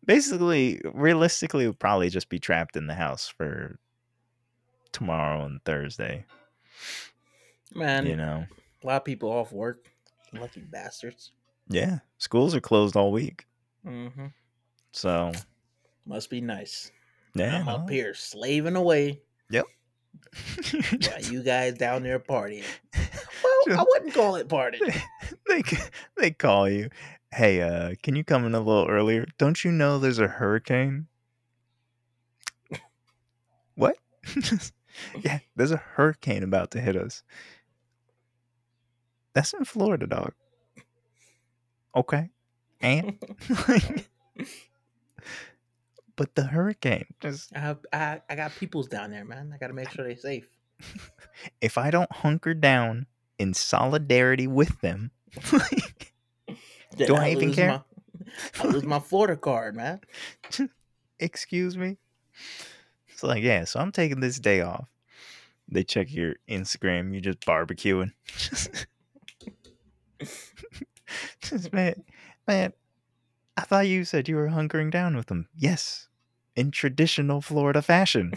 Basically, 0.06 0.80
realistically, 0.94 1.66
we'll 1.66 1.74
probably 1.74 2.10
just 2.10 2.30
be 2.30 2.40
trapped 2.40 2.78
in 2.78 2.88
the 2.88 2.94
house 2.94 3.28
for 3.28 3.78
tomorrow 4.94 5.44
and 5.46 5.62
Thursday. 5.66 6.24
Man, 7.76 8.06
you 8.06 8.16
know. 8.16 8.46
a 8.84 8.88
lot 8.88 8.98
of 8.98 9.06
people 9.06 9.30
off 9.30 9.52
work. 9.52 9.86
Lucky 10.32 10.62
bastards. 10.62 11.32
Yeah. 11.68 12.00
Schools 12.20 12.56
are 12.56 12.62
closed 12.62 12.96
all 12.96 13.12
week. 13.12 13.46
hmm 13.84 14.08
So 14.94 15.32
Must 16.06 16.30
be 16.30 16.40
nice. 16.40 16.92
yeah. 17.34 17.58
I'm 17.60 17.68
up 17.68 17.90
here 17.90 18.14
slaving 18.14 18.76
away 18.78 19.22
while 19.52 21.22
you 21.32 21.44
guys 21.44 21.74
down 21.78 22.04
there 22.04 22.20
partying. 22.20 22.64
I 23.78 23.84
wouldn't 23.88 24.14
call 24.14 24.36
it 24.36 24.48
party. 24.50 24.80
they 25.48 25.64
they 26.18 26.32
call 26.32 26.70
you. 26.70 26.90
Hey, 27.32 27.62
uh, 27.62 27.96
can 28.02 28.16
you 28.16 28.24
come 28.24 28.46
in 28.46 28.56
a 28.56 28.60
little 28.60 28.88
earlier? 28.88 29.28
Don't 29.38 29.64
you 29.64 29.72
know 29.72 30.00
there's 30.00 30.20
a 30.20 30.28
hurricane? 30.28 31.08
What? 33.76 33.98
yeah, 35.22 35.40
there's 35.56 35.72
a 35.72 35.78
hurricane 35.78 36.44
about 36.44 36.72
to 36.72 36.82
hit 36.82 36.96
us. 36.96 37.24
That's 39.34 39.54
in 39.54 39.66
Florida, 39.66 40.08
dog. 40.08 40.34
Okay. 41.96 42.30
And 42.82 43.20
but 46.16 46.36
the 46.36 46.44
hurricane 46.44 47.06
just 47.20 47.56
I 47.56 47.60
have 47.60 47.80
I, 47.92 48.22
I 48.30 48.36
got 48.36 48.52
peoples 48.52 48.88
down 48.88 49.12
there, 49.12 49.26
man. 49.26 49.52
I 49.54 49.58
gotta 49.58 49.74
make 49.74 49.90
sure 49.90 50.06
they're 50.06 50.16
safe. 50.16 50.48
if 51.62 51.78
I 51.78 51.90
don't 51.90 52.12
hunker 52.12 52.54
down 52.54 53.08
in 53.40 53.54
solidarity 53.54 54.48
with 54.48 54.82
them, 54.82 55.12
Then 56.98 57.08
Do 57.08 57.16
I 57.16 57.30
even 57.30 57.54
care? 57.54 57.70
My, 57.70 57.82
I 58.60 58.68
lose 58.68 58.84
my 58.84 59.00
Florida 59.00 59.36
card, 59.38 59.76
man. 59.76 60.02
excuse 61.20 61.78
me. 61.78 61.98
It's 63.10 63.24
like, 63.24 63.44
yeah, 63.44 63.66
so 63.66 63.80
I'm 63.80 63.92
taking 63.92 64.20
this 64.20 64.40
day 64.40 64.62
off. 64.62 64.88
They 65.70 65.84
check 65.84 66.12
your 66.12 66.36
Instagram, 66.50 67.12
you're 67.12 67.22
just 67.22 67.42
barbecuing. 67.42 68.14
just 71.42 71.72
man, 71.74 72.04
man, 72.48 72.74
I 73.58 73.62
thought 73.62 73.88
you 73.88 74.06
said 74.06 74.28
you 74.30 74.36
were 74.38 74.48
hunkering 74.48 74.92
down 74.92 75.16
with 75.16 75.28
them. 75.28 75.48
Yes. 75.58 76.08
in 76.56 76.72
traditional 76.72 77.42
Florida 77.42 77.82
fashion. 77.82 78.34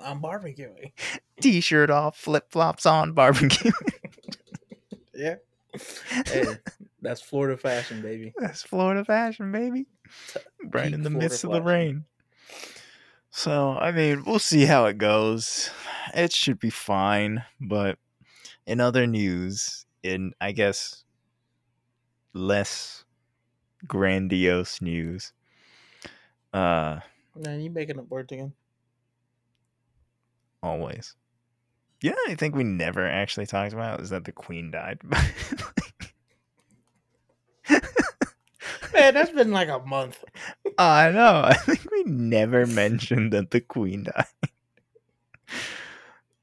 I'm 0.00 0.20
barbecuing. 0.20 0.92
T-shirt 1.40 1.90
off, 1.90 2.16
flip 2.16 2.50
flops 2.50 2.86
on, 2.86 3.12
barbecue. 3.12 3.72
Yeah. 5.14 5.34
Hey, 6.26 6.44
that's 7.02 7.20
Florida 7.20 7.56
fashion, 7.56 8.00
baby. 8.02 8.32
That's 8.38 8.62
Florida 8.62 9.04
fashion, 9.04 9.50
baby. 9.50 9.88
Right 10.62 10.84
peak 10.84 10.94
in 10.94 11.02
the 11.02 11.10
Florida 11.10 11.24
midst 11.24 11.42
of 11.42 11.50
the 11.50 11.56
fashion. 11.56 11.66
rain. 11.66 12.04
So, 13.30 13.70
I 13.72 13.90
mean, 13.90 14.22
we'll 14.24 14.38
see 14.38 14.64
how 14.64 14.86
it 14.86 14.96
goes. 14.96 15.70
It 16.14 16.32
should 16.32 16.60
be 16.60 16.70
fine. 16.70 17.44
But 17.60 17.98
in 18.64 18.80
other 18.80 19.08
news, 19.08 19.86
in 20.04 20.34
I 20.40 20.52
guess 20.52 21.04
less 22.32 23.04
grandiose 23.88 24.80
news, 24.80 25.32
uh, 26.52 27.00
Man, 27.34 27.60
you 27.60 27.70
making 27.70 27.98
up 27.98 28.08
words 28.08 28.30
again? 28.32 28.52
Always. 30.62 31.14
Yeah, 32.00 32.14
I 32.28 32.34
think 32.36 32.54
we 32.54 32.64
never 32.64 33.06
actually 33.06 33.46
talked 33.46 33.72
about 33.72 34.00
is 34.00 34.10
that 34.10 34.24
the 34.24 34.32
queen 34.32 34.70
died. 34.70 35.00
Man, 38.92 39.14
that's 39.14 39.30
been 39.30 39.50
like 39.52 39.68
a 39.68 39.80
month. 39.80 40.22
I 40.78 41.10
know. 41.10 41.42
I 41.46 41.54
think 41.54 41.90
we 41.90 42.04
never 42.04 42.66
mentioned 42.66 43.32
that 43.32 43.50
the 43.50 43.60
queen 43.60 44.04
died. 44.04 44.24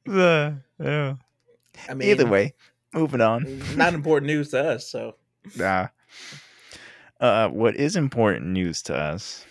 The 0.07 0.57
yeah. 0.79 1.15
I 1.89 1.95
mean, 1.95 2.09
Either 2.09 2.27
way, 2.27 2.53
moving 2.93 3.21
on. 3.21 3.63
not 3.75 3.95
important 3.95 4.27
news 4.27 4.49
to 4.49 4.63
us. 4.63 4.87
So 4.87 5.15
Nah. 5.55 5.87
Uh, 7.19 7.47
what 7.49 7.75
is 7.75 7.95
important 7.95 8.45
news 8.45 8.83
to 8.83 8.95
us 8.95 9.43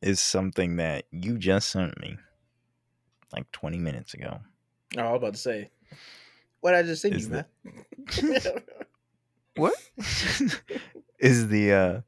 is 0.00 0.20
something 0.20 0.76
that 0.76 1.06
you 1.10 1.38
just 1.38 1.70
sent 1.70 1.98
me 2.00 2.18
like 3.36 3.50
20 3.52 3.78
minutes 3.78 4.14
ago. 4.14 4.38
oh, 4.96 5.00
I 5.00 5.12
was 5.12 5.18
about 5.18 5.34
to 5.34 5.40
say, 5.40 5.70
what 6.60 6.74
I 6.74 6.82
just 6.82 7.02
seen 7.02 7.14
Is 7.14 7.28
you, 7.28 7.44
the- 8.22 8.44
man. 8.44 8.62
What? 9.56 9.74
is 11.18 11.48
the 11.48 11.72
uh 11.72 12.00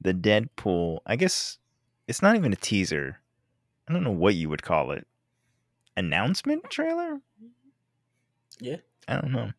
the 0.00 0.12
Deadpool, 0.12 0.98
I 1.06 1.16
guess 1.16 1.58
it's 2.06 2.20
not 2.20 2.36
even 2.36 2.52
a 2.52 2.56
teaser. 2.56 3.18
I 3.88 3.92
don't 3.94 4.04
know 4.04 4.10
what 4.10 4.34
you 4.34 4.48
would 4.50 4.62
call 4.62 4.90
it. 4.90 5.06
Announcement 5.96 6.68
trailer? 6.70 7.20
Yeah. 8.60 8.76
I 9.08 9.14
don't 9.14 9.32
know. 9.32 9.52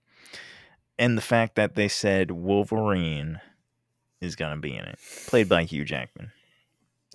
And 1.00 1.17
the 1.17 1.22
fact 1.24 1.55
that 1.55 1.74
they 1.74 1.88
said 1.88 2.29
Wolverine 2.29 3.41
is 4.22 4.36
gonna 4.36 4.58
be 4.62 4.75
in 4.75 4.86
it, 4.86 5.00
played 5.25 5.50
by 5.50 5.63
Hugh 5.63 5.86
Jackman. 5.86 6.32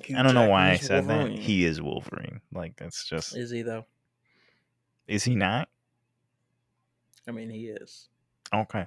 Hugh 0.09 0.17
I 0.19 0.23
don't 0.23 0.35
know 0.35 0.49
why 0.49 0.71
I 0.71 0.77
said 0.79 1.07
that. 1.09 1.31
He 1.31 1.65
is 1.65 1.83
Wolverine. 1.83 2.41
Like 2.53 2.77
that's 2.77 3.05
just 3.05 3.37
is 3.37 3.51
he 3.51 3.63
though? 3.63 3.85
is 5.07 5.25
he 5.25 5.35
not? 5.35 5.69
I 7.27 7.31
mean, 7.31 7.51
he 7.51 7.67
is. 7.67 8.09
Okay. 8.55 8.87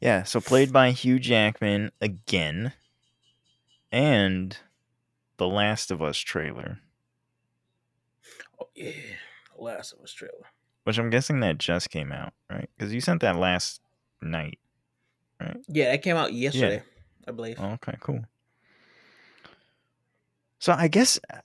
Yeah, 0.00 0.22
so 0.22 0.40
played 0.40 0.72
by 0.72 0.90
Hugh 0.90 1.18
Jackman 1.18 1.92
again. 2.00 2.72
And 3.92 4.56
the 5.36 5.46
Last 5.46 5.90
of 5.90 6.00
Us 6.02 6.16
trailer, 6.16 6.78
Oh, 8.58 8.68
yeah, 8.74 8.92
Last 9.58 9.92
of 9.92 10.00
Us 10.00 10.12
trailer. 10.12 10.46
which 10.84 10.98
I'm 10.98 11.10
guessing 11.10 11.40
that 11.40 11.58
just 11.58 11.90
came 11.90 12.10
out, 12.10 12.32
right? 12.50 12.70
Because 12.76 12.94
you 12.94 13.02
sent 13.02 13.20
that 13.20 13.36
last 13.36 13.82
night. 14.22 14.58
Right? 15.38 15.58
Yeah, 15.68 15.90
that 15.90 16.02
came 16.02 16.16
out 16.16 16.32
yesterday, 16.32 16.82
I 17.28 17.32
believe. 17.32 17.60
Okay, 17.60 17.96
cool. 18.00 18.24
So 20.62 20.72
I 20.78 20.86
guess, 20.86 21.18
uh, 21.28 21.38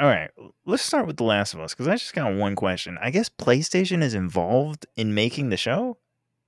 all 0.00 0.08
right, 0.08 0.30
let's 0.64 0.82
start 0.82 1.06
with 1.06 1.18
The 1.18 1.24
Last 1.24 1.52
of 1.52 1.60
Us 1.60 1.74
because 1.74 1.86
I 1.86 1.96
just 1.96 2.14
got 2.14 2.34
one 2.34 2.56
question. 2.56 2.96
I 2.98 3.10
guess 3.10 3.28
PlayStation 3.28 4.02
is 4.02 4.14
involved 4.14 4.86
in 4.96 5.12
making 5.12 5.50
the 5.50 5.58
show 5.58 5.98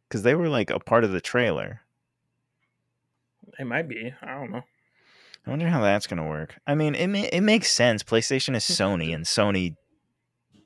because 0.08 0.22
they 0.22 0.34
were 0.34 0.48
like 0.48 0.70
a 0.70 0.80
part 0.80 1.04
of 1.04 1.12
the 1.12 1.20
trailer. 1.20 1.82
It 3.58 3.66
might 3.66 3.86
be. 3.86 4.14
I 4.22 4.32
don't 4.32 4.50
know. 4.50 4.62
I 5.46 5.50
wonder 5.50 5.68
how 5.68 5.82
that's 5.82 6.06
gonna 6.06 6.26
work. 6.26 6.58
I 6.66 6.74
mean, 6.74 6.94
it 6.94 7.08
ma- 7.08 7.28
it 7.30 7.42
makes 7.42 7.70
sense. 7.70 8.02
PlayStation 8.02 8.56
is 8.56 8.64
Sony, 8.64 9.14
and 9.14 9.26
Sony 9.26 9.76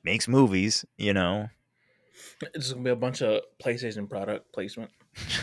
makes 0.05 0.29
movies. 0.29 0.85
You 0.95 1.11
know, 1.11 1.49
It's 2.53 2.71
gonna 2.71 2.81
be 2.81 2.91
a 2.91 2.95
bunch 2.95 3.21
of 3.21 3.41
PlayStation 3.61 4.09
product 4.09 4.53
placement. 4.53 4.89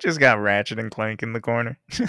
just 0.00 0.18
got 0.18 0.40
Ratchet 0.40 0.78
and 0.78 0.90
Clank 0.90 1.22
in 1.22 1.34
the 1.34 1.40
corner. 1.42 1.78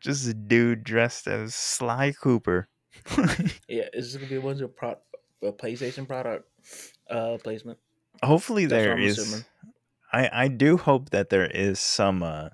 just 0.00 0.26
a 0.28 0.34
dude 0.34 0.84
dressed 0.84 1.26
as 1.26 1.54
Sly 1.54 2.12
Cooper. 2.12 2.68
Yeah, 3.68 3.84
it's 3.92 4.08
just 4.08 4.16
gonna 4.16 4.28
be 4.28 4.36
a 4.36 4.40
bunch 4.40 4.60
of 4.60 4.74
pro- 4.74 4.90
uh, 5.46 5.52
PlayStation 5.52 6.06
product 6.06 6.48
uh 7.10 7.38
placement. 7.42 7.78
Hopefully, 8.22 8.66
That's 8.66 8.82
there 8.84 8.98
is. 8.98 9.18
assuming. 9.18 9.44
I 10.12 10.30
I 10.44 10.48
do 10.48 10.76
hope 10.76 11.10
that 11.10 11.30
there 11.30 11.46
is 11.46 11.78
some 11.78 12.22
uh 12.22 12.48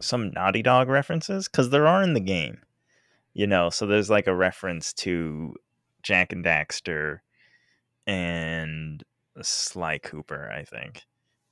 some 0.00 0.30
Naughty 0.30 0.62
Dog 0.62 0.88
references 0.88 1.48
because 1.48 1.70
there 1.70 1.86
are 1.86 2.02
in 2.02 2.12
the 2.14 2.20
game. 2.20 2.58
You 3.34 3.46
know, 3.46 3.70
so 3.70 3.86
there's 3.86 4.10
like 4.10 4.26
a 4.26 4.34
reference 4.34 4.92
to 4.94 5.56
Jak 6.02 6.32
and 6.32 6.44
Daxter 6.44 7.20
and 8.06 9.02
Sly 9.40 9.98
Cooper. 9.98 10.50
I 10.50 10.64
think 10.64 11.02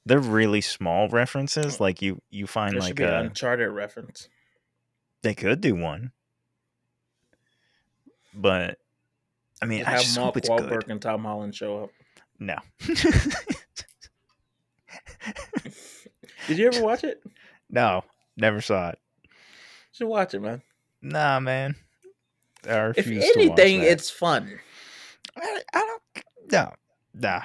they're 0.06 0.18
really 0.20 0.60
small 0.60 1.08
references. 1.08 1.76
Mm. 1.76 1.80
Like 1.80 2.02
you 2.02 2.20
you 2.30 2.46
find 2.46 2.72
There 2.72 2.80
like 2.80 2.88
should 2.88 2.96
be 2.96 3.04
an 3.04 3.10
a 3.14 3.20
Uncharted 3.20 3.70
reference. 3.70 4.28
they 5.22 5.34
could 5.34 5.60
do 5.60 5.74
one, 5.74 6.12
but 8.34 8.78
I 9.62 9.66
mean 9.66 9.80
Just 9.80 9.88
I 9.88 9.92
have 9.92 10.00
just 10.02 10.16
Mark 10.16 10.24
hope 10.26 10.36
it's 10.38 10.48
Wahlberg 10.48 10.68
good. 10.82 10.90
and 10.90 11.02
Tom 11.02 11.24
Holland 11.24 11.54
show 11.54 11.84
up. 11.84 11.90
No. 12.38 12.56
Did 16.46 16.58
you 16.58 16.66
ever 16.68 16.82
watch 16.82 17.04
it? 17.04 17.22
no, 17.70 18.02
never 18.36 18.60
saw 18.60 18.90
it. 18.90 18.98
You 19.24 19.28
should 19.92 20.08
watch 20.08 20.34
it, 20.34 20.40
man. 20.40 20.62
Nah, 21.02 21.40
man. 21.40 21.74
I 22.68 22.88
If 22.90 22.96
refuse 22.98 23.24
to 23.24 23.28
watch 23.28 23.36
anything, 23.60 23.82
it's 23.82 24.10
fun. 24.10 24.58
I, 25.36 25.62
I 25.74 25.78
don't. 25.80 26.24
No, 26.52 26.72
nah. 27.14 27.42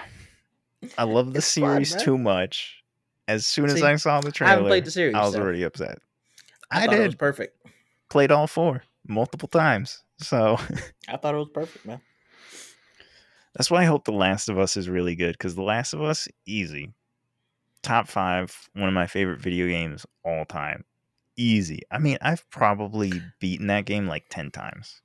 I 0.98 1.04
love 1.04 1.34
the 1.34 1.40
It's 1.40 1.54
fun, 1.58 1.68
series 1.68 1.92
man. 1.92 2.00
too 2.02 2.18
much. 2.18 2.84
As 3.28 3.46
soon 3.48 3.66
as 3.66 3.82
I 3.82 3.96
saw 3.96 4.22
the 4.22 4.28
I 4.28 4.32
trailer, 4.32 4.52
haven't 4.52 4.68
played 4.68 4.86
the 4.86 4.92
series. 4.92 5.16
I 5.16 5.26
was 5.26 5.34
so 5.34 5.42
already 5.42 5.64
upset. 5.64 6.00
I, 6.70 6.84
I 6.84 6.86
thought 6.86 6.96
it 6.96 7.00
was 7.00 7.10
did. 7.14 7.20
perfect. 7.20 7.68
Played 8.10 8.32
all 8.32 8.48
four 8.48 8.84
multiple 9.08 9.48
times, 9.48 10.04
so 10.20 10.58
I 11.08 11.18
thought 11.18 11.34
it 11.34 11.38
was 11.38 11.50
perfect, 11.54 11.86
man. 11.86 12.02
that's 13.56 13.72
why 13.72 13.82
I 13.82 13.86
hope 13.86 14.06
The 14.06 14.12
Last 14.12 14.50
of 14.50 14.60
Us 14.60 14.78
is 14.78 14.90
really 14.90 15.16
good. 15.16 15.34
Because 15.34 15.56
The 15.56 15.64
Last 15.64 15.94
of 15.94 16.02
Us, 16.02 16.28
easy, 16.46 16.94
top 17.82 18.08
five, 18.08 18.70
one 18.74 18.88
of 18.88 18.94
my 18.94 19.08
favorite 19.08 19.42
video 19.42 19.68
games 19.68 20.06
all 20.24 20.46
time. 20.46 20.84
Easy. 21.38 21.82
I 21.92 21.98
mean, 22.00 22.18
I've 22.22 22.48
probably 22.50 23.22
beaten 23.40 23.68
that 23.68 23.86
game 23.86 24.08
like 24.08 24.26
ten 24.30 24.52
times. 24.52 25.02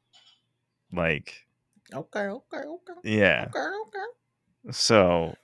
Like, 0.93 1.47
Okay, 1.93 2.21
okay, 2.21 2.59
okay, 2.59 2.93
yeah. 3.03 3.47
okay, 3.49 3.61
okay. 3.87 4.73
So, 4.73 5.35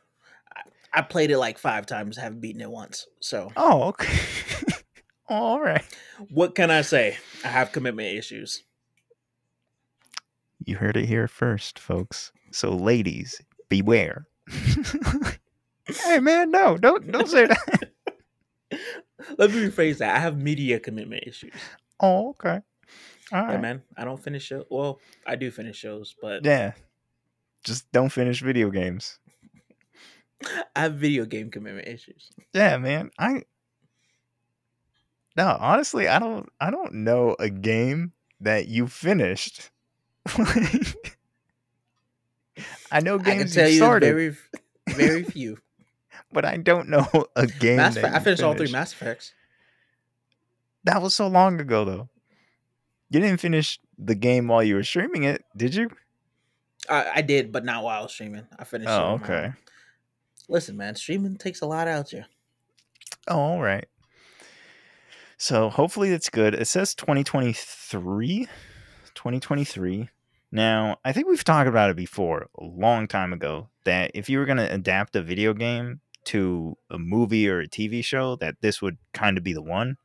I 0.96 1.02
played 1.02 1.30
it 1.30 1.36
like 1.38 1.58
five 1.58 1.84
times, 1.84 2.16
haven't 2.16 2.40
beaten 2.40 2.62
it 2.62 2.70
once. 2.70 3.06
So 3.20 3.52
oh, 3.54 3.82
okay. 3.88 4.18
all 5.28 5.60
right. 5.60 5.84
what 6.30 6.54
can 6.54 6.70
I 6.70 6.80
say? 6.80 7.18
I 7.44 7.48
have 7.48 7.70
commitment 7.70 8.16
issues. 8.16 8.62
You 10.64 10.76
heard 10.76 10.96
it 10.96 11.04
here 11.04 11.28
first, 11.28 11.78
folks. 11.78 12.32
So, 12.50 12.70
ladies, 12.70 13.42
beware. 13.68 14.26
hey, 16.04 16.18
man, 16.18 16.50
no, 16.50 16.78
don't 16.78 17.12
don't 17.12 17.28
say 17.28 17.46
that. 17.46 17.90
Let 19.38 19.50
me 19.50 19.68
rephrase 19.68 19.98
that. 19.98 20.16
I 20.16 20.18
have 20.18 20.40
media 20.40 20.80
commitment 20.80 21.24
issues. 21.26 21.52
Oh, 22.00 22.30
okay. 22.30 22.60
All 23.32 23.42
right. 23.42 23.52
Yeah, 23.52 23.60
man. 23.60 23.82
I 23.96 24.04
don't 24.04 24.22
finish 24.22 24.44
show. 24.44 24.64
Well, 24.70 24.98
I 25.26 25.36
do 25.36 25.50
finish 25.50 25.76
shows, 25.76 26.14
but 26.20 26.44
Yeah. 26.44 26.72
Just 27.64 27.90
don't 27.92 28.10
finish 28.10 28.40
video 28.40 28.70
games. 28.70 29.18
I 30.74 30.80
have 30.80 30.94
video 30.94 31.24
game 31.24 31.50
commitment 31.50 31.88
issues. 31.88 32.30
Yeah, 32.52 32.76
man. 32.76 33.10
I 33.18 33.42
no, 35.36 35.56
honestly, 35.60 36.08
I 36.08 36.18
don't. 36.18 36.48
I 36.60 36.70
don't 36.70 36.94
know 36.94 37.36
a 37.38 37.50
game 37.50 38.12
that 38.40 38.68
you 38.68 38.86
finished. 38.86 39.70
I 42.90 43.00
know 43.00 43.16
I 43.16 43.22
games 43.22 43.54
tell 43.54 43.66
you 43.66 43.74
you 43.74 43.78
started, 43.78 44.06
very, 44.06 44.36
very 44.88 45.24
few. 45.24 45.58
but 46.32 46.46
I 46.46 46.56
don't 46.56 46.88
know 46.88 47.06
a 47.36 47.46
game. 47.46 47.76
Mass 47.76 47.96
Effect, 47.96 48.14
I 48.14 48.18
you 48.18 48.24
finished 48.24 48.42
all 48.42 48.52
three 48.52 48.60
finished. 48.60 48.72
Mass 48.72 48.92
Effects. 48.92 49.34
That 50.84 51.02
was 51.02 51.14
so 51.14 51.28
long 51.28 51.60
ago, 51.60 51.84
though. 51.84 52.08
You 53.10 53.20
didn't 53.20 53.40
finish 53.40 53.78
the 53.98 54.14
game 54.14 54.48
while 54.48 54.62
you 54.62 54.74
were 54.74 54.84
streaming 54.84 55.24
it, 55.24 55.44
did 55.56 55.74
you? 55.74 55.90
I, 56.88 57.12
I 57.16 57.22
did, 57.22 57.52
but 57.52 57.64
not 57.64 57.82
while 57.84 58.00
I 58.00 58.02
was 58.02 58.12
streaming. 58.12 58.46
I 58.58 58.64
finished. 58.64 58.88
Oh, 58.88 59.18
my 59.18 59.24
okay. 59.24 59.44
own. 59.46 59.56
Listen, 60.48 60.76
man, 60.76 60.94
streaming 60.94 61.36
takes 61.36 61.60
a 61.60 61.66
lot 61.66 61.88
out 61.88 62.12
you. 62.12 62.24
Oh, 63.28 63.38
all 63.38 63.60
right. 63.62 63.86
So 65.38 65.68
hopefully 65.68 66.10
it's 66.10 66.30
good. 66.30 66.54
It 66.54 66.66
says 66.66 66.94
2023. 66.94 68.46
2023. 69.14 70.08
Now, 70.52 70.98
I 71.04 71.12
think 71.12 71.26
we've 71.28 71.42
talked 71.44 71.68
about 71.68 71.90
it 71.90 71.96
before 71.96 72.48
a 72.58 72.64
long 72.64 73.08
time 73.08 73.32
ago 73.32 73.68
that 73.84 74.12
if 74.14 74.28
you 74.30 74.38
were 74.38 74.46
going 74.46 74.58
to 74.58 74.72
adapt 74.72 75.16
a 75.16 75.22
video 75.22 75.52
game 75.52 76.00
to 76.24 76.76
a 76.90 76.98
movie 76.98 77.48
or 77.48 77.60
a 77.60 77.68
TV 77.68 78.02
show, 78.04 78.36
that 78.36 78.56
this 78.60 78.80
would 78.80 78.96
kind 79.12 79.36
of 79.36 79.44
be 79.44 79.52
the 79.52 79.62
one 79.62 79.96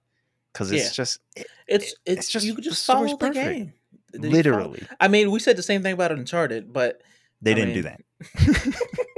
because 0.51 0.71
it's 0.71 0.86
Yeah. 0.86 0.91
just 0.91 1.19
it, 1.36 1.47
It's 1.67 1.86
It- 1.86 1.97
it's, 2.06 2.19
it's 2.19 2.30
just- 2.32 2.45
you 2.45 2.56
could 2.56 2.63
just 2.63 2.86
follow 2.86 3.08
the 3.08 3.17
perfect. 3.17 3.36
game. 3.36 3.73
Follow- 4.13 4.27
literally 4.30 4.86
I 4.99 5.08
mean, 5.08 5.32
we 5.32 5.39
said 5.39 5.56
the 5.56 5.63
same 5.63 5.82
thing 5.84 5.93
about 5.93 6.12
Uncharted, 6.12 6.73
but 6.73 7.01
they 7.41 7.51
I 7.51 7.54
didn't 7.54 7.73
do 7.75 7.82
that. 7.84 8.01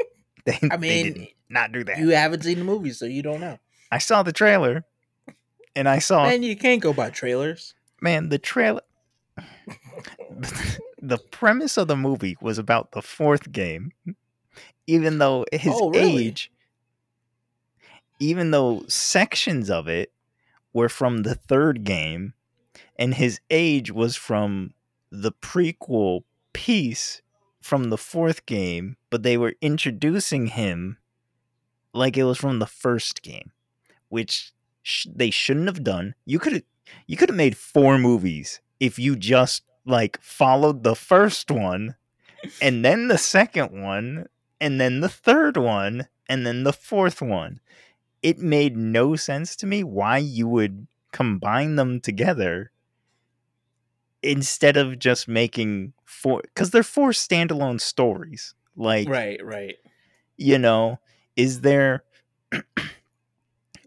they, 0.60 0.60
I 0.72 0.78
they 0.78 1.04
mean, 1.04 1.14
did 1.14 1.28
not 1.50 1.72
do 1.72 1.84
that. 1.86 1.98
you 2.00 2.10
haven't 2.10 2.44
seen 2.44 2.60
the 2.60 2.66
movie, 2.66 2.92
so 2.92 3.06
you 3.06 3.22
don't 3.22 3.40
know. 3.42 3.60
I 3.92 3.98
saw 4.00 4.24
the 4.24 4.32
trailer, 4.34 4.86
and 5.76 5.88
I 5.88 6.00
saw 6.00 6.24
Man, 6.24 6.44
you 6.44 6.56
can't 6.56 6.82
go 6.82 6.94
by 6.94 7.10
trailers. 7.10 7.74
man 8.02 8.30
the 8.30 8.40
trailer. 8.40 8.82
the 11.02 11.18
premise 11.32 11.78
of 11.78 11.88
the 11.88 11.96
movie 11.96 12.38
was 12.42 12.58
about 12.58 12.92
the 12.92 13.02
fourth 13.02 13.52
game, 13.52 13.92
even 14.88 15.18
though 15.18 15.46
his 15.52 15.74
Oh, 15.76 15.90
really? 15.92 16.28
age, 16.28 16.52
even 18.20 18.52
though 18.52 18.84
sections 18.88 19.70
of 19.70 19.88
it 19.88 20.12
were 20.74 20.90
from 20.90 21.24
the 21.24 21.36
third 21.36 21.84
game, 21.84 22.34
and 22.98 23.14
his 23.16 23.40
age 23.50 23.92
was 23.92 24.16
from 24.16 24.74
the 25.12 25.32
prequel 25.32 26.24
piece 26.54 27.22
from 27.64 27.90
the 27.90 27.98
fourth 27.98 28.46
game, 28.46 28.98
but 29.10 29.24
they 29.24 29.38
were 29.38 29.56
introducing 29.62 30.48
him 30.48 30.98
like 31.94 32.18
it 32.18 32.24
was 32.24 32.38
from 32.38 32.60
the 32.60 32.66
first 32.66 33.22
game, 33.22 33.52
which 34.10 34.52
sh- 34.82 35.08
they 35.14 35.30
shouldn't 35.30 35.68
have 35.68 35.84
done. 35.84 36.16
You 36.26 36.40
could 36.40 36.64
you 37.08 37.18
could 37.18 37.30
have 37.30 37.38
made 37.38 37.58
four 37.58 37.98
movies 37.98 38.60
if 38.80 39.00
you 39.00 39.16
just 39.16 39.64
like 39.86 40.22
followed 40.22 40.84
the 40.84 40.96
first 40.96 41.50
one 41.50 41.96
and 42.62 42.84
then 42.84 43.08
the 43.08 43.18
second 43.18 43.72
one 43.72 44.28
and 44.60 44.80
then 44.80 45.00
the 45.00 45.10
third 45.10 45.58
one 45.58 46.08
and 46.28 46.46
then 46.46 46.64
the 46.64 46.74
fourth 46.74 47.22
one. 47.22 47.60
It 48.22 48.40
made 48.40 48.78
no 48.78 49.16
sense 49.16 49.56
to 49.58 49.68
me 49.68 49.84
why 49.84 50.18
you 50.18 50.48
would 50.48 50.88
combine 51.12 51.76
them 51.76 52.00
together 52.00 52.72
instead 54.22 54.78
of 54.78 54.98
just 54.98 55.28
making 55.28 55.94
four 56.14 56.44
cuz 56.56 56.70
they're 56.72 56.84
four 56.84 57.10
standalone 57.12 57.82
stories. 57.82 58.56
Like 58.76 59.08
Right, 59.10 59.44
right. 59.44 59.76
you 60.38 60.58
know, 60.58 61.00
is 61.36 61.62
there 61.62 62.04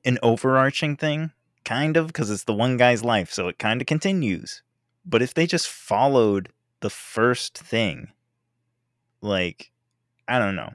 an 0.04 0.18
overarching 0.22 0.96
thing? 0.96 1.32
Kind 1.64 1.96
of, 1.96 2.06
because 2.06 2.30
it's 2.30 2.44
the 2.44 2.54
one 2.54 2.76
guy's 2.76 3.02
life, 3.02 3.32
so 3.32 3.48
it 3.48 3.58
kind 3.58 3.80
of 3.80 3.88
continues. 3.88 4.62
But 5.04 5.22
if 5.22 5.34
they 5.34 5.46
just 5.46 5.68
followed 5.68 6.50
the 6.80 6.90
first 6.90 7.58
thing, 7.58 8.12
like, 9.20 9.72
I 10.28 10.38
don't 10.38 10.54
know. 10.54 10.74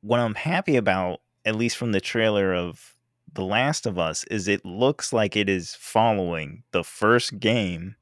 What 0.00 0.20
I'm 0.20 0.34
happy 0.36 0.76
about, 0.76 1.20
at 1.44 1.56
least 1.56 1.76
from 1.76 1.92
the 1.92 2.00
trailer 2.00 2.54
of 2.54 2.94
The 3.32 3.44
Last 3.44 3.86
of 3.86 3.98
Us, 3.98 4.22
is 4.24 4.46
it 4.46 4.64
looks 4.64 5.12
like 5.12 5.36
it 5.36 5.48
is 5.48 5.74
following 5.74 6.62
the 6.72 6.84
first 6.84 7.40
game. 7.40 7.96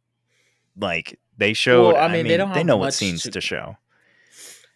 Like, 0.77 1.19
they 1.37 1.53
showed, 1.53 1.95
I 1.97 2.05
I 2.05 2.09
mean, 2.09 2.13
mean, 2.13 2.25
they 2.25 2.29
they, 2.31 2.37
don't 2.37 2.51
have 2.51 2.67
know 2.67 2.77
what 2.77 2.95
scenes 2.95 3.23
to- 3.23 3.31
to 3.33 3.41
show. 3.41 3.77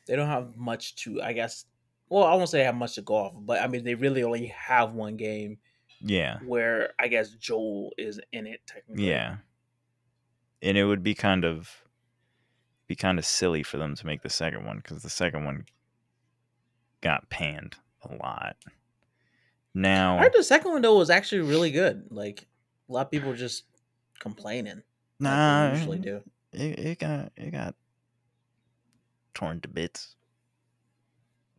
They 0.07 0.17
don't 0.17 0.29
have 0.29 0.57
much 0.57 0.97
to, 0.97 1.23
I 1.23 1.33
guess. 1.33 1.65
Well, 2.11 2.25
I 2.25 2.35
won't 2.35 2.49
say 2.51 2.59
they 2.59 2.65
have 2.65 2.75
much 2.75 2.95
to 2.97 3.03
go 3.03 3.15
off, 3.15 3.33
but 3.37 3.61
I 3.63 3.67
mean, 3.69 3.85
they 3.85 3.95
really 3.95 4.23
only 4.23 4.47
have 4.49 4.93
one 4.93 5.17
game 5.17 5.59
Yeah. 6.01 6.39
where 6.45 6.93
I 6.99 7.09
guess 7.09 7.31
Joel 7.31 7.93
is 7.97 8.21
in 8.33 8.47
it 8.47 8.61
technically. 8.67 9.09
Yeah. 9.09 9.37
And 10.61 10.77
it 10.77 10.85
would 10.85 11.03
be 11.03 11.15
kind 11.15 11.45
of 11.45 11.71
be 12.87 12.95
kind 12.97 13.19
of 13.19 13.25
silly 13.25 13.63
for 13.63 13.79
them 13.79 13.95
to 13.95 14.07
make 14.07 14.21
the 14.23 14.29
second 14.29 14.67
one 14.67 14.77
because 14.77 15.03
the 15.03 15.09
second 15.11 15.45
one 15.47 15.65
got 17.01 17.31
panned 17.31 17.77
a 18.03 18.15
lot. 18.15 18.57
Now, 19.75 20.19
I 20.19 20.25
heard 20.25 20.35
the 20.35 20.43
second 20.43 20.71
one 20.73 20.83
though 20.83 20.99
was 20.99 21.09
actually 21.11 21.41
really 21.41 21.71
good. 21.71 22.09
Like 22.11 22.47
a 22.89 22.93
lot 22.93 23.07
of 23.07 23.11
people 23.11 23.33
just 23.35 23.65
complaining. 24.21 24.83
Like 25.25 25.33
nah, 25.35 25.73
usually 25.75 25.99
do. 25.99 26.23
it, 26.53 26.79
it 26.79 26.99
got 26.99 27.33
it 27.37 27.51
got 27.51 27.75
torn 29.35 29.61
to 29.63 29.69
bits. 29.69 30.15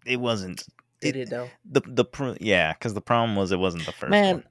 It 0.05 0.19
wasn't 0.19 0.65
Did 1.01 1.15
it- 1.15 1.21
it 1.21 1.29
though? 1.29 1.49
the 1.69 1.81
the 1.85 2.05
pro- 2.05 2.37
yeah 2.39 2.73
because 2.73 2.93
the 2.93 3.01
problem 3.01 3.35
was 3.35 3.51
it 3.51 3.59
wasn't 3.59 3.85
the 3.85 3.91
first 3.91 4.11
Man, 4.11 4.35
one. 4.35 4.43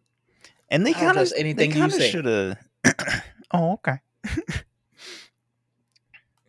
and 0.70 0.86
they 0.86 0.92
kind 0.92 1.08
of 1.10 1.14
trust 1.28 1.34
they 1.36 1.68
kind 1.68 1.92
of 1.92 1.92
say. 1.92 2.10
should 2.10 2.24
have. 2.26 2.58
oh, 3.52 3.72
okay. 3.74 3.98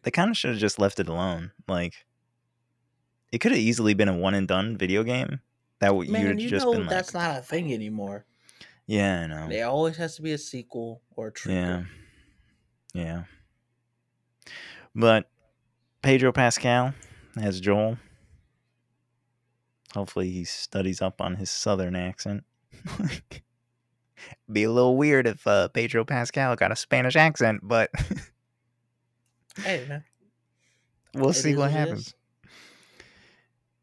they 0.03 0.11
kind 0.11 0.29
of 0.29 0.37
should 0.37 0.51
have 0.51 0.59
just 0.59 0.79
left 0.79 0.99
it 0.99 1.07
alone. 1.07 1.51
Like, 1.67 1.93
it 3.31 3.39
could 3.39 3.51
have 3.51 3.59
easily 3.59 3.93
been 3.93 4.07
a 4.09 4.15
one 4.15 4.33
and 4.35 4.47
done 4.47 4.77
video 4.77 5.03
game. 5.03 5.39
That 5.79 5.95
would 5.95 6.09
man, 6.09 6.39
you'd 6.39 6.49
just 6.49 6.65
know 6.65 6.73
been 6.73 6.87
that's 6.87 7.13
like, 7.13 7.23
not 7.27 7.39
a 7.39 7.41
thing 7.41 7.73
anymore. 7.73 8.25
yeah, 8.87 9.21
I 9.23 9.27
know, 9.27 9.49
There 9.49 9.67
always 9.67 9.97
has 9.97 10.15
to 10.15 10.21
be 10.21 10.31
a 10.31 10.37
sequel 10.37 11.01
or 11.15 11.27
a 11.27 11.49
yeah. 11.51 11.83
Yeah. 12.95 13.23
But 14.95 15.29
Pedro 16.01 16.31
Pascal 16.31 16.93
as 17.39 17.59
Joel. 17.59 17.97
Hopefully, 19.93 20.29
he 20.31 20.43
studies 20.43 21.01
up 21.01 21.21
on 21.21 21.35
his 21.35 21.49
southern 21.49 21.95
accent. 21.95 22.43
Be 24.51 24.63
a 24.63 24.71
little 24.71 24.95
weird 24.97 25.27
if 25.27 25.45
uh, 25.47 25.67
Pedro 25.69 26.03
Pascal 26.05 26.55
got 26.55 26.71
a 26.71 26.75
Spanish 26.75 27.15
accent, 27.15 27.61
but 27.63 27.91
Hey 29.57 29.85
man, 29.87 30.03
we'll 31.13 31.29
it 31.29 31.33
see 31.33 31.55
what 31.55 31.71
happens. 31.71 32.07
is. 32.07 32.13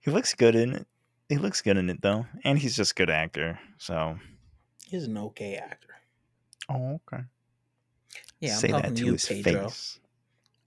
He 0.00 0.10
looks 0.10 0.34
good 0.34 0.54
in 0.54 0.74
it. 0.74 0.86
He 1.28 1.36
looks 1.38 1.62
good 1.62 1.76
in 1.78 1.88
it 1.90 2.02
though, 2.02 2.26
and 2.44 2.58
he's 2.58 2.76
just 2.76 2.92
a 2.92 2.94
good 2.94 3.10
actor. 3.10 3.58
So, 3.78 4.18
He's 4.86 5.04
an 5.04 5.16
okay 5.16 5.54
actor. 5.56 5.88
oh 6.68 7.00
okay. 7.10 7.24
Yeah, 8.42 8.54
I'm 8.54 8.58
Say 8.60 8.68
that 8.72 8.84
to 8.88 8.94
to 8.96 9.06
you, 9.06 9.12
his 9.12 9.24
Pedro. 9.26 9.68
face. 9.68 10.00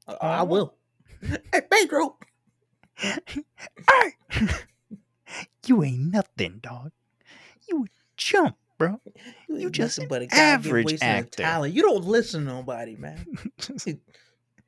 Uh, 0.08 0.16
I 0.22 0.42
Oh. 0.42 0.46
will. 0.46 0.76
Hey, 1.52 1.62
Pedro. 1.70 2.18
hey, 2.98 4.14
you 5.68 5.84
ain't 5.84 6.00
nothing, 6.14 6.60
dog. 6.62 6.92
You 7.70 7.84
a 7.84 7.88
chump, 8.16 8.56
bro. 8.78 9.02
You 9.50 9.58
ain't 9.58 9.72
just 9.74 9.98
nothing 10.00 10.06
an 10.06 10.10
but 10.10 10.22
a 10.22 10.28
goddamn 10.28 10.50
average 10.56 10.86
waste 10.86 11.04
actor. 11.04 11.44
Talent. 11.44 11.74
You 11.74 11.82
don't 11.82 12.06
listen 12.06 12.46
to 12.46 12.54
nobody, 12.54 12.96
man. 12.96 13.26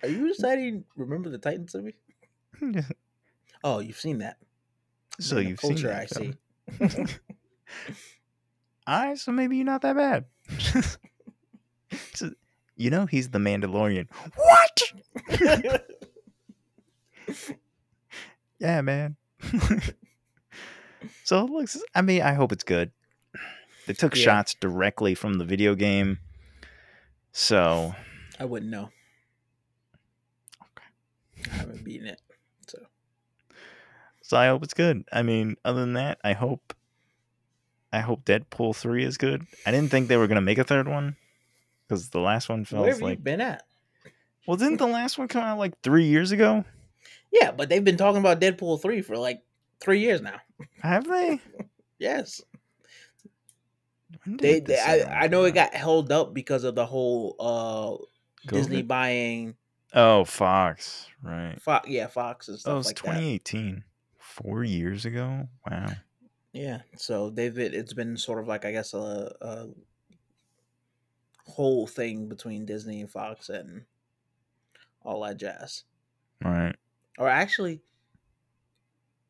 Are 0.04 0.10
you 0.10 0.28
deciding? 0.28 0.84
Remember 0.98 1.30
the 1.30 1.38
Titans 1.38 1.76
of 1.76 1.86
me? 1.86 1.94
Oh, 3.64 3.80
you've 3.80 4.00
seen 4.00 4.18
that. 4.20 4.38
so 5.20 5.38
In 5.38 5.44
the 5.46 5.50
you've 5.52 5.60
seen 5.62 5.70
culture 5.70 5.88
that 5.88 6.02
I 6.02 6.06
see. 6.08 6.34
film. 6.80 7.08
All 8.88 9.06
right, 9.08 9.18
so 9.18 9.32
maybe 9.32 9.56
you're 9.58 9.66
not 9.66 9.82
that 9.84 9.96
bad. 9.96 10.26
You 12.78 12.90
know 12.92 13.06
he's 13.08 13.30
the 13.32 13.40
Mandalorian. 13.40 14.08
What? 14.36 15.84
Yeah, 18.60 18.82
man. 18.82 19.18
so 21.24 21.46
it 21.46 21.50
looks. 21.52 21.78
I 21.94 22.02
mean, 22.02 22.24
I 22.24 22.34
hope 22.34 22.52
it's 22.52 22.64
good. 22.64 22.92
They 23.86 23.94
took 23.94 24.16
Yeah. 24.16 24.24
shots 24.24 24.56
directly 24.56 25.14
from 25.14 25.36
the 25.36 25.46
video 25.46 25.76
game, 25.76 26.18
so 27.32 27.94
I 28.40 28.46
wouldn't 28.46 28.72
know. 28.72 28.90
Okay, 30.62 31.52
I 31.52 31.56
haven't 31.56 31.84
beaten 31.84 32.08
it. 32.08 32.20
So 32.68 32.80
so 34.24 34.38
I 34.38 34.48
hope 34.48 34.64
it's 34.64 34.74
good. 34.74 35.04
I 35.14 35.22
mean, 35.22 35.56
other 35.64 35.82
than 35.82 35.94
that, 35.94 36.18
I 36.24 36.34
hope. 36.34 36.74
I 37.94 38.00
hope 38.00 38.26
Deadpool 38.26 38.76
three 38.76 39.04
is 39.06 39.18
good. 39.18 39.46
I 39.68 39.72
didn't 39.72 39.92
think 39.92 40.08
they 40.08 40.18
were 40.18 40.28
gonna 40.28 40.42
make 40.42 40.58
a 40.58 40.64
third 40.64 40.88
one 40.88 41.16
because 41.88 42.10
the 42.10 42.20
last 42.20 42.50
one 42.50 42.66
where 42.70 42.92
have 42.92 43.02
like. 43.02 43.20
you 43.20 43.24
been 43.24 43.42
at? 43.42 43.64
Well, 44.46 44.58
didn't 44.58 44.78
the 44.78 44.88
last 44.88 45.18
one 45.18 45.28
come 45.28 45.44
out 45.44 45.58
like 45.58 45.80
three 45.82 46.06
years 46.06 46.32
ago? 46.32 46.64
Yeah, 47.32 47.52
but 47.52 47.70
they've 47.70 47.84
been 47.84 47.98
talking 47.98 48.20
about 48.20 48.40
Deadpool 48.40 48.82
three 48.82 49.02
for 49.02 49.18
like 49.18 49.42
three 49.82 50.00
years 50.00 50.22
now. 50.22 50.40
Have 50.82 51.08
they? 51.08 51.40
Yes, 52.00 52.44
they. 54.28 54.60
they 54.60 54.78
I, 54.78 55.24
I 55.24 55.28
know 55.30 55.46
it 55.46 55.56
got 55.56 55.74
held 55.74 56.12
up 56.12 56.32
because 56.32 56.64
of 56.64 56.76
the 56.76 56.86
whole 56.86 57.36
uh 57.40 58.52
Disney 58.54 58.84
buying 58.84 59.56
Oh, 59.94 60.26
Fox, 60.26 61.08
right? 61.24 61.60
Fox. 61.62 61.90
Yeah, 61.90 62.06
Fox 62.06 62.48
and 62.48 62.56
That 62.58 62.62
stuff 62.62 62.78
was 62.78 62.86
like 62.88 62.96
that. 62.98 63.14
2018. 63.14 63.84
Four 64.20 64.64
years 64.64 65.06
ago. 65.06 65.48
Wow. 65.70 65.88
Yeah, 66.54 66.82
so 66.98 67.30
they've 67.32 67.54
been, 67.54 67.74
it's 67.74 67.94
been 67.94 68.18
sort 68.18 68.40
of 68.40 68.48
like 68.48 68.66
I 68.66 68.72
guess 68.72 68.94
a, 68.94 69.34
a 69.42 69.68
whole 71.48 71.88
thing 71.88 72.30
between 72.30 72.66
Disney 72.66 73.02
and 73.02 73.10
Fox 73.12 73.50
and 73.50 73.86
all 75.02 75.22
that 75.24 75.38
jazz. 75.38 75.86
Right. 76.44 76.76
Or 77.20 77.28
actually, 77.30 77.84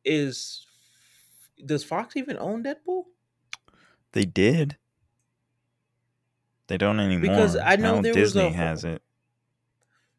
is 0.04 0.66
does 1.66 1.84
Fox 1.84 2.16
even 2.16 2.38
own 2.40 2.64
Deadpool? 2.64 3.06
They 4.12 4.26
did. 4.26 4.78
They 6.68 6.78
don't 6.78 7.00
anymore. 7.00 7.22
Because 7.22 7.56
I 7.56 7.76
know 7.78 7.98
Now 7.98 8.02
there 8.02 8.16
was 8.16 8.36
a 8.36 8.50
Disney 8.50 8.52
has 8.52 8.84
it. 8.84 9.02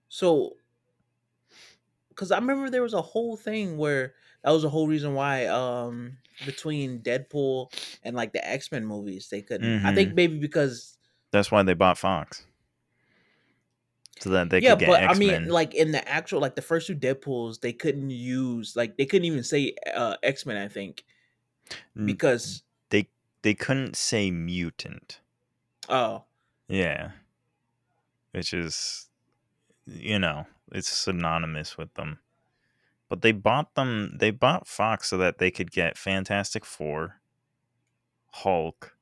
So, 0.09 0.57
because 2.09 2.31
I 2.31 2.39
remember 2.39 2.71
there 2.71 2.83
was 2.83 2.95
a 2.95 3.03
whole 3.03 3.37
thing 3.37 3.79
where 3.79 4.15
that 4.43 4.51
was 4.51 4.63
the 4.63 4.71
whole 4.71 4.89
reason 4.89 5.15
why 5.15 5.47
um 5.47 6.19
between 6.45 7.01
Deadpool 7.01 7.73
and 8.03 8.15
like 8.17 8.33
the 8.33 8.47
X 8.47 8.71
Men 8.73 8.85
movies 8.87 9.29
they 9.29 9.43
couldn't. 9.43 9.79
I 9.83 9.93
Mm-hmm. 9.93 9.93
think 9.93 10.15
maybe 10.15 10.39
because 10.39 10.98
That's 11.31 11.51
why 11.51 11.63
they 11.63 11.75
bought 11.75 11.99
Fox. 11.99 12.45
So 14.21 14.31
then 14.31 14.49
they 14.49 14.61
yeah, 14.61 14.71
could 14.71 14.81
get 14.81 14.89
but 14.89 15.03
X 15.03 15.15
I 15.15 15.19
mean 15.19 15.49
like 15.49 15.75
in 15.75 15.93
the 15.93 16.07
actual 16.09 16.41
like 16.41 16.57
the 16.57 16.63
first 16.63 16.89
two 16.89 16.97
Deadpool's 16.97 17.59
they 17.59 17.73
couldn't 17.73 18.11
use 18.11 18.75
like 18.75 18.97
they 18.97 19.07
couldn't 19.07 19.27
even 19.27 19.45
say 19.45 19.75
uh 19.95 20.17
X 20.25 20.45
Men 20.45 20.57
I 20.57 20.67
think 20.67 21.05
because 22.05 22.63
they 23.43 23.55
couldn't 23.55 23.97
say 23.97 24.31
mutant. 24.31 25.21
oh 25.89 26.25
Yeah. 26.69 27.13
Which 28.33 28.53
is, 28.53 29.09
you 29.87 30.19
know, 30.19 30.47
it's 30.73 30.89
synonymous 30.89 31.79
with 31.79 31.95
them. 31.95 32.19
But 33.09 33.23
they 33.23 33.33
bought 33.33 33.75
them, 33.75 34.17
they 34.19 34.31
bought 34.31 34.67
Fox 34.67 35.09
so 35.09 35.17
that 35.17 35.39
they 35.39 35.51
could 35.51 35.71
get 35.71 35.97
Fantastic 35.97 36.65
Four, 36.67 37.21
Hulk, 38.33 38.95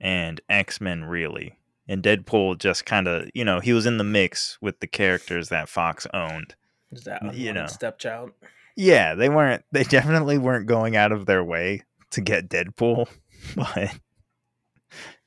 and 0.00 0.40
X 0.48 0.80
Men, 0.80 1.04
really. 1.04 1.58
And 1.86 2.02
Deadpool 2.02 2.58
just 2.58 2.84
kind 2.84 3.08
of, 3.08 3.28
you 3.34 3.44
know, 3.44 3.60
he 3.60 3.72
was 3.72 3.86
in 3.86 3.96
the 3.98 4.04
mix 4.04 4.58
with 4.60 4.80
the 4.80 4.86
characters 4.86 5.48
that 5.48 5.68
Fox 5.68 6.06
owned. 6.12 6.54
is 6.92 7.04
that 7.04 7.34
You 7.34 7.52
know. 7.52 7.66
stepchild? 7.66 8.32
Yeah, 8.76 9.14
they 9.14 9.28
weren't, 9.28 9.64
they 9.72 9.84
definitely 9.84 10.38
weren't 10.38 10.66
going 10.66 10.96
out 10.96 11.12
of 11.12 11.26
their 11.26 11.42
way 11.42 11.82
to 12.10 12.20
get 12.20 12.48
Deadpool, 12.48 13.08
but, 13.56 13.98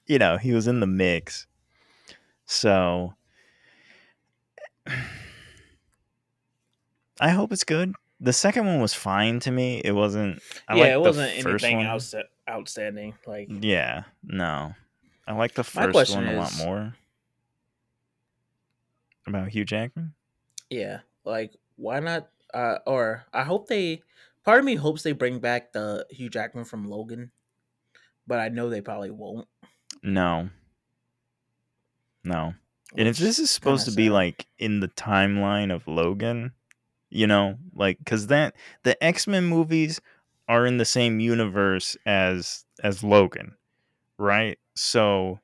you 0.05 0.19
know, 0.19 0.37
he 0.37 0.53
was 0.53 0.67
in 0.67 0.79
the 0.79 0.87
mix. 0.87 1.47
So, 2.45 3.15
I 7.19 7.29
hope 7.29 7.51
it's 7.51 7.63
good. 7.63 7.93
The 8.23 8.33
second 8.33 8.67
one 8.67 8.79
was 8.79 8.93
fine 8.93 9.39
to 9.41 9.51
me. 9.51 9.81
It 9.83 9.93
wasn't. 9.93 10.41
I 10.67 10.75
yeah, 10.77 10.93
it 10.93 11.01
wasn't 11.01 11.31
anything 11.45 11.77
one. 11.77 11.87
else 11.87 12.13
outstanding. 12.47 13.15
Like 13.25 13.47
Yeah, 13.49 14.03
no. 14.23 14.75
I 15.27 15.33
like 15.33 15.53
the 15.55 15.63
first 15.63 16.13
one 16.15 16.27
a 16.27 16.33
lot 16.33 16.51
is- 16.51 16.63
more. 16.63 16.93
About 19.27 19.49
Hugh 19.49 19.65
Jackman? 19.65 20.13
Yeah, 20.69 20.99
like 21.25 21.55
why 21.75 21.99
not? 21.99 22.29
Uh, 22.53 22.77
or 22.85 23.25
I 23.33 23.43
hope 23.43 23.67
they. 23.67 24.01
Part 24.43 24.59
of 24.59 24.65
me 24.65 24.75
hopes 24.75 25.03
they 25.03 25.11
bring 25.11 25.39
back 25.39 25.71
the 25.71 26.05
Hugh 26.09 26.29
Jackman 26.29 26.65
from 26.65 26.85
Logan, 26.89 27.31
but 28.25 28.39
I 28.39 28.49
know 28.49 28.69
they 28.69 28.81
probably 28.81 29.11
won't. 29.11 29.47
No. 30.03 30.49
No. 32.23 32.53
And 32.97 33.07
if 33.07 33.17
this 33.17 33.37
is 33.39 33.49
supposed 33.51 33.85
to 33.85 33.91
be 33.91 34.07
sad. 34.07 34.13
like 34.13 34.45
in 34.57 34.79
the 34.79 34.87
timeline 34.89 35.73
of 35.73 35.87
Logan, 35.87 36.51
you 37.11 37.27
know, 37.27 37.57
like 37.75 37.99
because 37.99 38.27
that 38.27 38.55
the 38.83 39.01
X 39.03 39.27
Men 39.27 39.45
movies 39.45 40.01
are 40.47 40.65
in 40.65 40.77
the 40.77 40.85
same 40.85 41.19
universe 41.19 41.95
as 42.05 42.65
as 42.83 43.03
Logan, 43.03 43.55
right? 44.17 44.57
So 44.75 45.39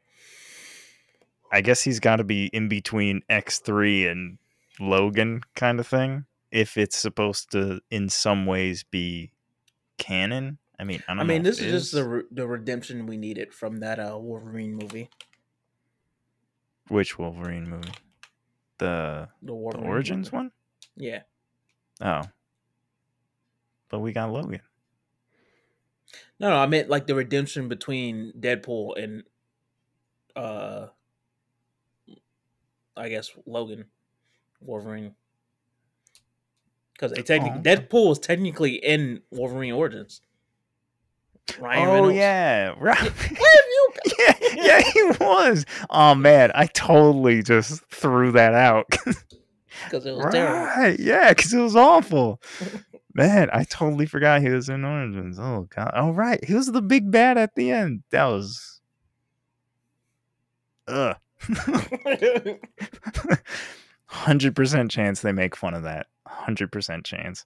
I 1.51 1.61
guess 1.61 1.81
he's 1.83 1.99
got 1.99 2.17
to 2.17 2.23
be 2.23 2.47
in 2.47 2.67
between 2.67 3.21
X 3.29 3.59
three 3.59 4.07
and 4.07 4.37
Logan, 4.79 5.41
kind 5.55 5.79
of 5.79 5.87
thing. 5.87 6.25
If 6.51 6.77
it's 6.77 6.97
supposed 6.97 7.51
to, 7.51 7.81
in 7.91 8.09
some 8.09 8.45
ways, 8.45 8.83
be 8.83 9.31
canon. 9.97 10.57
I 10.79 10.83
mean, 10.83 11.03
I 11.07 11.11
don't 11.11 11.19
I 11.19 11.23
mean, 11.23 11.43
this 11.43 11.59
is 11.59 11.71
just 11.71 11.91
the 11.91 12.07
re- 12.07 12.23
the 12.31 12.47
redemption 12.47 13.05
we 13.05 13.17
needed 13.17 13.53
from 13.53 13.77
that 13.77 13.99
uh 13.99 14.17
Wolverine 14.19 14.75
movie, 14.75 15.09
which 16.87 17.17
Wolverine 17.17 17.69
movie, 17.69 17.89
the 18.77 19.27
the 19.41 19.47
the 19.47 19.77
Origins 19.77 20.31
movie. 20.31 20.37
one. 20.37 20.51
Yeah, 20.95 21.21
Oh. 22.01 22.21
But 23.89 23.99
we 23.99 24.11
got 24.11 24.31
Logan. 24.31 24.61
no, 26.39 26.49
no, 26.49 26.57
I 26.57 26.65
meant 26.67 26.89
like 26.89 27.07
the 27.07 27.15
redemption 27.15 27.67
between 27.69 28.33
Deadpool 28.39 29.01
and 29.01 29.23
uh, 30.35 30.87
I 32.95 33.09
guess 33.09 33.31
Logan, 33.45 33.85
Wolverine. 34.61 35.15
Because 36.93 37.11
they 37.11 37.21
technically 37.21 37.59
Oh. 37.59 37.61
Deadpool 37.61 38.09
was 38.09 38.19
technically 38.19 38.75
in 38.75 39.21
Wolverine 39.31 39.73
Origins. 39.73 40.21
Ryan 41.59 41.87
oh 41.87 41.93
Reynolds. 41.93 42.15
yeah, 42.15 42.73
right. 42.77 42.97
Have 42.97 43.31
you 43.39 43.89
yeah, 44.19 44.33
yeah, 44.55 44.81
he 44.81 45.03
was. 45.19 45.65
Oh 45.89 46.13
man, 46.15 46.51
I 46.53 46.65
totally 46.67 47.41
just 47.41 47.85
threw 47.85 48.31
that 48.33 48.53
out. 48.53 48.87
Because 49.85 50.05
it 50.05 50.15
was 50.15 50.31
terrible. 50.31 50.65
right? 50.65 50.99
Yeah, 50.99 51.29
because 51.33 51.53
it 51.53 51.59
was 51.59 51.75
awful. 51.75 52.41
Man, 53.13 53.49
I 53.51 53.63
totally 53.63 54.05
forgot 54.05 54.41
he 54.41 54.49
was 54.49 54.69
in 54.69 54.85
Origins. 54.85 55.39
Oh 55.39 55.67
god. 55.75 55.91
All 55.95 56.13
right, 56.13 56.43
he 56.43 56.53
was 56.53 56.67
the 56.67 56.81
big 56.81 57.09
bad 57.11 57.37
at 57.37 57.55
the 57.55 57.71
end. 57.71 58.03
That 58.11 58.25
was. 58.25 58.81
Ugh. 60.87 61.15
Hundred 64.05 64.55
percent 64.55 64.89
chance 64.91 65.21
they 65.21 65.31
make 65.31 65.55
fun 65.55 65.73
of 65.73 65.83
that. 65.83 66.07
Hundred 66.25 66.71
percent 66.71 67.05
chance. 67.05 67.45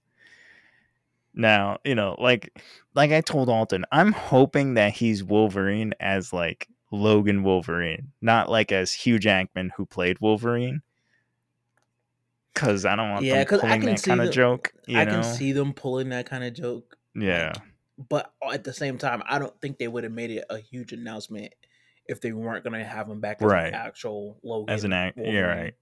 Now, 1.34 1.78
you 1.84 1.96
know, 1.96 2.16
like 2.20 2.62
like 2.94 3.12
I 3.12 3.22
told 3.22 3.50
Alton, 3.50 3.86
I'm 3.92 4.12
hoping 4.12 4.74
that 4.76 4.94
he's 4.94 5.24
Wolverine 5.24 5.94
as 6.00 6.34
like 6.34 6.68
Logan 6.92 7.44
Wolverine, 7.44 8.12
not 8.22 8.50
like 8.50 8.72
as 8.72 8.92
Hugh 8.92 9.18
Jackman 9.20 9.72
who 9.76 9.86
played 9.86 10.20
Wolverine. 10.20 10.82
Cause 12.54 12.86
I 12.86 12.96
don't 12.96 13.10
want 13.12 13.26
Yeah, 13.26 13.44
them 13.44 13.46
'cause 13.48 13.64
I 13.64 13.78
can 13.78 13.86
that 13.88 14.00
see 14.00 14.10
kind 14.12 14.22
of 14.22 14.32
joke. 14.32 14.74
I 14.90 15.06
know? 15.06 15.22
can 15.22 15.24
see 15.24 15.52
them 15.54 15.74
pulling 15.74 16.10
that 16.10 16.26
kind 16.26 16.44
of 16.44 16.54
joke, 16.54 16.98
yeah. 17.16 17.54
but 18.10 18.34
at 18.52 18.64
the 18.66 18.74
same 18.74 18.98
time, 18.98 19.24
I 19.26 19.40
don't 19.40 19.60
think 19.62 19.78
they 19.78 19.88
would 19.88 20.04
have 20.04 20.12
made 20.14 20.32
it 20.32 20.44
a 20.50 20.58
huge 20.60 20.92
announcement 20.92 21.54
if 22.08 22.20
they 22.20 22.34
weren't 22.34 22.64
going 22.66 22.78
to 22.78 22.86
have 22.86 23.08
him 23.10 23.22
back 23.22 23.42
as 23.42 23.48
Right. 23.50 23.68
an 23.68 23.74
actual 23.76 24.38
Logan. 24.44 24.74
As 24.74 24.84
an 24.84 24.92
act, 24.92 25.18
you're 25.18 25.48
right. 25.48 25.74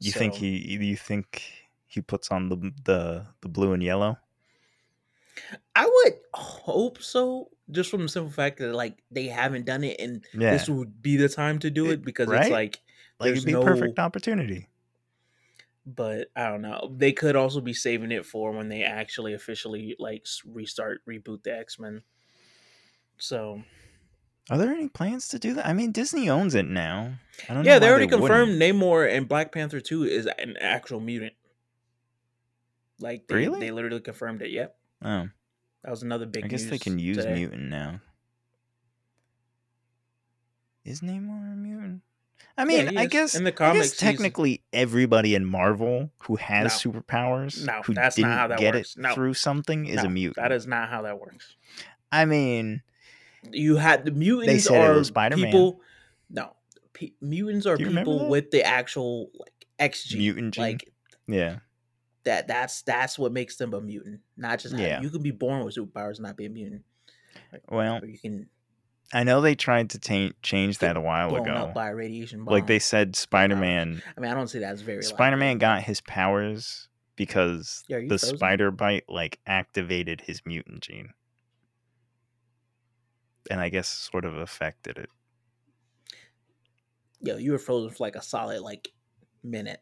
You 0.00 0.12
think 0.12 0.34
he? 0.34 0.56
You 0.76 0.96
think 0.96 1.42
he 1.86 2.00
puts 2.00 2.30
on 2.30 2.48
the 2.48 2.56
the 2.84 3.26
the 3.42 3.48
blue 3.48 3.72
and 3.74 3.82
yellow? 3.82 4.16
I 5.76 5.84
would 5.86 6.14
hope 6.34 7.02
so, 7.02 7.50
just 7.70 7.90
from 7.90 8.02
the 8.02 8.08
simple 8.08 8.30
fact 8.32 8.58
that 8.60 8.72
like 8.74 9.02
they 9.10 9.26
haven't 9.26 9.66
done 9.66 9.84
it, 9.84 10.00
and 10.00 10.24
Yeah, 10.32 10.52
this 10.52 10.68
would 10.68 11.02
be 11.02 11.16
the 11.16 11.28
time 11.28 11.58
to 11.60 11.70
do 11.70 11.90
It- 11.90 12.02
because 12.04 12.28
right? 12.28 12.42
it's 12.42 12.50
like. 12.50 12.80
like 13.20 13.32
it'd 13.32 13.44
be 13.44 13.52
no- 13.52 13.62
perfect 13.64 13.98
opportunity. 13.98 14.68
But 15.96 16.30
I 16.36 16.50
don't 16.50 16.60
know. 16.60 16.92
They 16.94 17.12
could 17.12 17.34
also 17.34 17.60
be 17.62 17.72
saving 17.72 18.12
it 18.12 18.26
for 18.26 18.52
when 18.52 18.68
they 18.68 18.82
actually 18.82 19.32
officially 19.32 19.96
like 19.98 20.26
restart, 20.44 21.00
reboot 21.08 21.44
the 21.44 21.56
X 21.56 21.78
Men. 21.78 22.02
So 23.16 23.62
Are 24.50 24.58
there 24.58 24.70
any 24.70 24.88
plans 24.88 25.28
to 25.28 25.38
do 25.38 25.54
that? 25.54 25.66
I 25.66 25.72
mean, 25.72 25.92
Disney 25.92 26.28
owns 26.28 26.54
it 26.54 26.66
now. 26.68 27.14
I 27.48 27.54
don't 27.54 27.64
yeah, 27.64 27.78
they 27.78 27.88
already 27.88 28.04
wouldn't. 28.04 28.20
confirmed 28.20 28.60
Namor 28.60 29.10
and 29.10 29.26
Black 29.26 29.50
Panther 29.50 29.80
Two 29.80 30.04
is 30.04 30.26
an 30.26 30.56
actual 30.60 31.00
mutant. 31.00 31.32
Like 33.00 33.26
they, 33.28 33.34
Really? 33.36 33.60
they 33.60 33.70
literally 33.70 34.00
confirmed 34.00 34.42
it. 34.42 34.50
Yep, 34.50 34.76
Oh, 35.04 35.28
that 35.84 35.90
was 35.90 36.02
another 36.02 36.26
big. 36.26 36.44
I 36.44 36.48
guess 36.48 36.64
they 36.64 36.78
can 36.78 36.98
use 36.98 37.16
today. 37.16 37.34
mutant 37.34 37.62
now. 37.70 38.00
Is 40.84 41.00
Namor 41.00 41.52
a 41.52 41.56
mutant? 41.56 42.02
I 42.58 42.64
mean, 42.64 42.88
he 42.88 42.96
I 42.98 43.02
is. 43.04 43.08
guess 43.08 43.34
In 43.36 43.44
the 43.44 43.52
comics, 43.52 43.96
technically 43.96 44.62
everybody 44.72 45.34
in 45.36 45.44
Marvel 45.44 46.10
who 46.24 46.36
has 46.36 46.84
No. 46.84 46.90
superpowers 46.92 47.64
No, 47.64 47.82
who 47.84 47.94
that's 47.94 48.16
didn't 48.16 48.32
how 48.32 48.48
that 48.48 48.58
get 48.58 48.74
works. 48.74 48.96
it 48.96 49.00
No. 49.02 49.14
through 49.14 49.34
something 49.34 49.86
is 49.86 50.02
a 50.02 50.08
mutant. 50.08 50.36
That 50.36 50.50
is 50.52 50.66
not 50.66 50.88
how 50.90 51.02
that 51.02 51.20
works. 51.20 51.54
I 52.10 52.24
mean, 52.24 52.82
You 53.52 53.76
had 53.76 54.04
the 54.04 54.10
mutants 54.10 54.64
said 54.64 54.74
it 54.90 54.96
are 54.98 55.04
Spider-Man. 55.04 55.44
people. 55.46 55.80
No, 56.28 56.54
pe- 56.92 57.12
mutants 57.20 57.64
are 57.66 57.76
Do 57.76 57.84
you 57.84 57.88
remember 57.90 58.10
people 58.12 58.28
with 58.28 58.50
the 58.50 58.64
actual 58.64 59.30
like 59.38 59.66
X 59.78 60.04
gene. 60.04 60.18
Mutant 60.18 60.54
gene? 60.54 60.62
Like 60.64 60.92
yeah, 61.28 61.58
that. 62.24 62.48
That's 62.48 62.82
that's 62.82 63.16
what 63.18 63.30
makes 63.32 63.56
them 63.56 63.72
a 63.72 63.80
mutant. 63.80 64.20
Not 64.36 64.58
just 64.58 64.74
Yeah. 64.76 64.86
yeah. 64.86 65.00
You 65.02 65.10
can 65.10 65.22
be 65.22 65.30
born 65.30 65.64
with 65.64 65.76
superpowers 65.76 66.16
and 66.16 66.22
not 66.22 66.36
be 66.36 66.46
a 66.46 66.50
mutant. 66.50 66.82
Well, 67.70 68.00
or 68.02 68.06
you 68.06 68.18
can 68.18 68.48
I 69.12 69.24
know 69.24 69.40
they 69.40 69.54
tried 69.54 69.90
to 69.90 69.98
ta- 69.98 70.34
change 70.42 70.78
that 70.78 70.96
a 70.96 71.00
while 71.00 71.30
blown 71.30 71.42
ago. 71.42 71.52
up 71.54 71.74
by 71.74 71.88
a 71.88 71.94
radiation 71.94 72.44
bomb. 72.44 72.52
Like 72.52 72.66
they 72.66 72.78
said, 72.78 73.16
Spider 73.16 73.56
Man. 73.56 74.02
I 74.16 74.20
mean, 74.20 74.30
I 74.30 74.34
don't 74.34 74.48
see 74.48 74.58
that 74.58 74.72
as 74.72 74.82
very. 74.82 75.02
Spider 75.02 75.36
Man 75.36 75.58
got 75.58 75.82
his 75.82 76.00
powers 76.02 76.88
because 77.16 77.84
Yeah, 77.88 78.00
the 78.00 78.18
frozen? 78.18 78.36
spider 78.36 78.70
bite 78.70 79.04
like 79.08 79.38
activated 79.46 80.20
his 80.20 80.42
mutant 80.44 80.82
gene, 80.82 81.10
and 83.50 83.60
I 83.60 83.70
guess 83.70 83.88
sort 83.88 84.24
of 84.24 84.36
affected 84.36 84.98
it. 84.98 85.08
Yo, 87.20 87.36
you 87.36 87.52
were 87.52 87.58
frozen 87.58 87.90
for 87.90 88.04
like 88.04 88.14
a 88.14 88.22
solid 88.22 88.60
like 88.60 88.88
minute. 89.42 89.80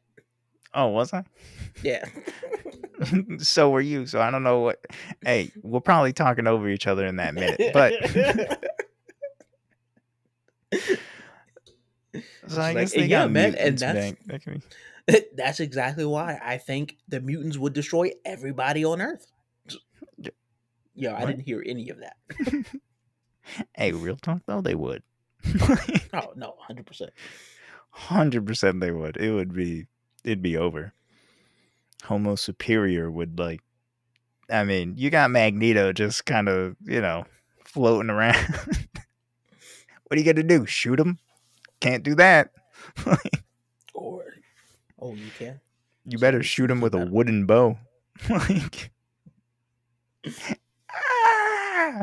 Oh, 0.73 0.89
was 0.89 1.13
I? 1.13 1.25
Yeah. 1.83 2.05
so 3.39 3.71
were 3.71 3.81
you. 3.81 4.07
So 4.07 4.21
I 4.21 4.31
don't 4.31 4.43
know 4.43 4.61
what. 4.61 4.85
Hey, 5.25 5.51
we're 5.63 5.81
probably 5.81 6.13
talking 6.13 6.47
over 6.47 6.69
each 6.69 6.87
other 6.87 7.07
in 7.07 7.17
that 7.17 7.35
minute, 7.35 7.73
but 7.73 7.93
So 12.49 12.61
I 12.63 12.73
like, 12.73 12.77
guess 12.77 12.93
they 12.93 13.01
yeah, 13.03 13.25
got 13.25 13.31
man, 13.33 13.55
and 13.57 13.79
that's- 13.79 14.13
back. 14.27 14.43
That 14.45 14.45
be- 15.07 15.21
That's 15.37 15.61
exactly 15.61 16.05
why 16.05 16.41
I 16.43 16.59
think 16.59 16.97
the 17.09 17.21
mutants 17.21 17.57
would 17.59 17.73
destroy 17.73 18.11
everybody 18.25 18.85
on 18.85 19.01
Earth. 19.01 19.27
Yeah. 20.19 20.31
Yeah, 20.95 21.17
I 21.17 21.27
didn't 21.27 21.45
hear 21.45 21.63
any 21.65 21.91
of 21.91 21.99
that. 22.01 22.17
Hey, 23.77 23.93
real 23.93 24.17
talk 24.17 24.41
though, 24.47 24.61
they 24.61 24.75
would. 24.75 25.05
Oh 26.13 26.33
no, 26.35 26.57
hundred 26.59 26.87
percent. 26.87 27.11
Hundred 27.91 28.45
percent, 28.45 28.81
they 28.81 28.91
would. 28.91 29.17
It 29.19 29.31
would 29.31 29.53
be. 29.55 29.87
It'd 30.25 30.43
be 30.43 30.57
over. 30.57 30.95
Homo 32.05 32.35
superior 32.35 33.09
would 33.09 33.39
like. 33.39 33.61
I 34.51 34.65
mean, 34.65 34.95
you 34.97 35.11
got 35.11 35.31
Magneto 35.31 35.93
just 35.93 36.27
kind 36.27 36.49
of, 36.49 36.75
you 36.85 37.01
know, 37.01 37.25
floating 37.65 38.11
around. 38.11 38.89
What 40.07 40.17
are 40.17 40.21
you 40.21 40.33
gonna 40.33 40.47
do? 40.47 40.67
Shoot 40.67 41.01
him? 41.01 41.19
Can't 41.81 42.03
do 42.03 42.15
that. 42.17 42.51
Or 43.95 44.25
oh, 45.01 45.15
you 45.15 45.31
can. 45.39 45.59
you 46.05 46.19
So 46.19 46.21
better 46.21 46.43
shoot 46.43 46.71
him 46.71 46.83
with 46.83 46.95
a 46.95 47.07
wooden 47.07 47.47
bow. 47.47 47.79
like. 48.29 48.91
Ah! 50.99 52.03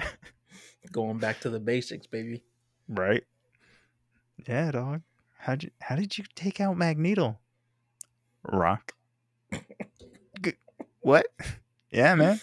Going 0.92 1.18
back 1.18 1.40
to 1.42 1.50
the 1.50 1.60
basics, 1.60 2.06
baby. 2.08 2.44
Right. 2.88 3.24
Yeah, 4.48 4.72
dog. 4.72 5.02
How'd 5.40 5.64
you 5.64 5.72
how 5.82 5.96
did 5.96 6.18
you 6.18 6.24
take 6.36 6.62
out 6.62 6.78
Magneto? 6.78 7.38
Rock. 8.44 8.94
G- 10.42 10.54
what? 11.02 11.28
Yeah, 11.92 12.16
man. 12.16 12.40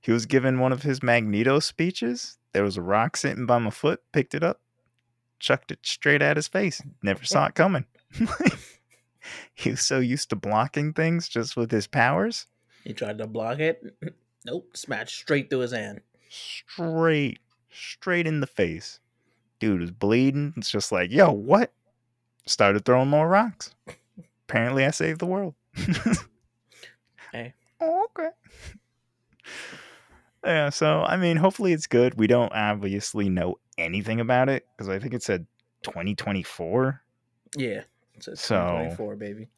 He 0.00 0.12
was 0.12 0.26
given 0.26 0.58
one 0.58 0.72
of 0.72 0.82
his 0.82 1.02
Magneto 1.02 1.60
speeches. 1.60 2.38
There 2.52 2.64
was 2.64 2.76
a 2.76 2.82
rock 2.82 3.16
sitting 3.16 3.46
by 3.46 3.58
my 3.58 3.70
foot, 3.70 4.00
picked 4.12 4.34
it 4.34 4.42
up, 4.42 4.60
chucked 5.38 5.70
it 5.70 5.80
straight 5.82 6.22
at 6.22 6.36
his 6.36 6.48
face. 6.48 6.82
Never 7.02 7.24
saw 7.24 7.46
it 7.46 7.54
coming. 7.54 7.86
he 9.54 9.70
was 9.70 9.80
so 9.80 9.98
used 9.98 10.30
to 10.30 10.36
blocking 10.36 10.92
things 10.92 11.28
just 11.28 11.56
with 11.56 11.70
his 11.70 11.86
powers. 11.86 12.46
He 12.84 12.92
tried 12.92 13.18
to 13.18 13.26
block 13.26 13.58
it. 13.58 13.82
Nope, 14.46 14.74
smashed 14.74 15.18
straight 15.18 15.50
through 15.50 15.58
his 15.58 15.72
hand. 15.72 16.00
Straight, 16.30 17.40
straight 17.70 18.26
in 18.26 18.40
the 18.40 18.46
face. 18.46 18.98
Dude 19.58 19.82
was 19.82 19.90
bleeding. 19.90 20.54
It's 20.56 20.70
just 20.70 20.90
like, 20.90 21.10
yo, 21.10 21.30
what? 21.30 21.74
Started 22.46 22.86
throwing 22.86 23.10
more 23.10 23.28
rocks. 23.28 23.74
Apparently, 24.48 24.86
I 24.86 24.92
saved 24.92 25.20
the 25.20 25.26
world. 25.26 25.54
Hey. 27.32 27.54
Oh, 27.80 28.06
okay. 28.10 28.30
Yeah, 30.44 30.70
so 30.70 31.02
I 31.02 31.16
mean, 31.16 31.36
hopefully 31.36 31.72
it's 31.72 31.86
good. 31.86 32.14
We 32.18 32.26
don't 32.26 32.52
obviously 32.52 33.28
know 33.28 33.58
anything 33.76 34.20
about 34.20 34.48
it 34.48 34.66
because 34.76 34.88
I 34.88 34.98
think 34.98 35.14
it 35.14 35.22
said 35.22 35.46
2024. 35.82 37.02
Yeah, 37.56 37.82
it's 38.14 38.28
a 38.28 38.36
So- 38.36 38.56
2024, 38.56 39.16
baby. 39.16 39.48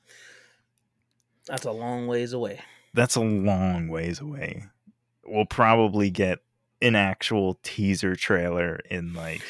That's 1.47 1.65
a 1.65 1.73
long 1.73 2.07
ways 2.07 2.33
away. 2.33 2.61
That's 2.95 3.17
a 3.17 3.21
long 3.21 3.89
ways 3.89 4.21
away. 4.21 4.65
We'll 5.25 5.47
probably 5.47 6.11
get 6.11 6.39
an 6.81 6.95
actual 6.95 7.59
teaser 7.63 8.15
trailer 8.17 8.81
in 8.91 9.15
like 9.15 9.43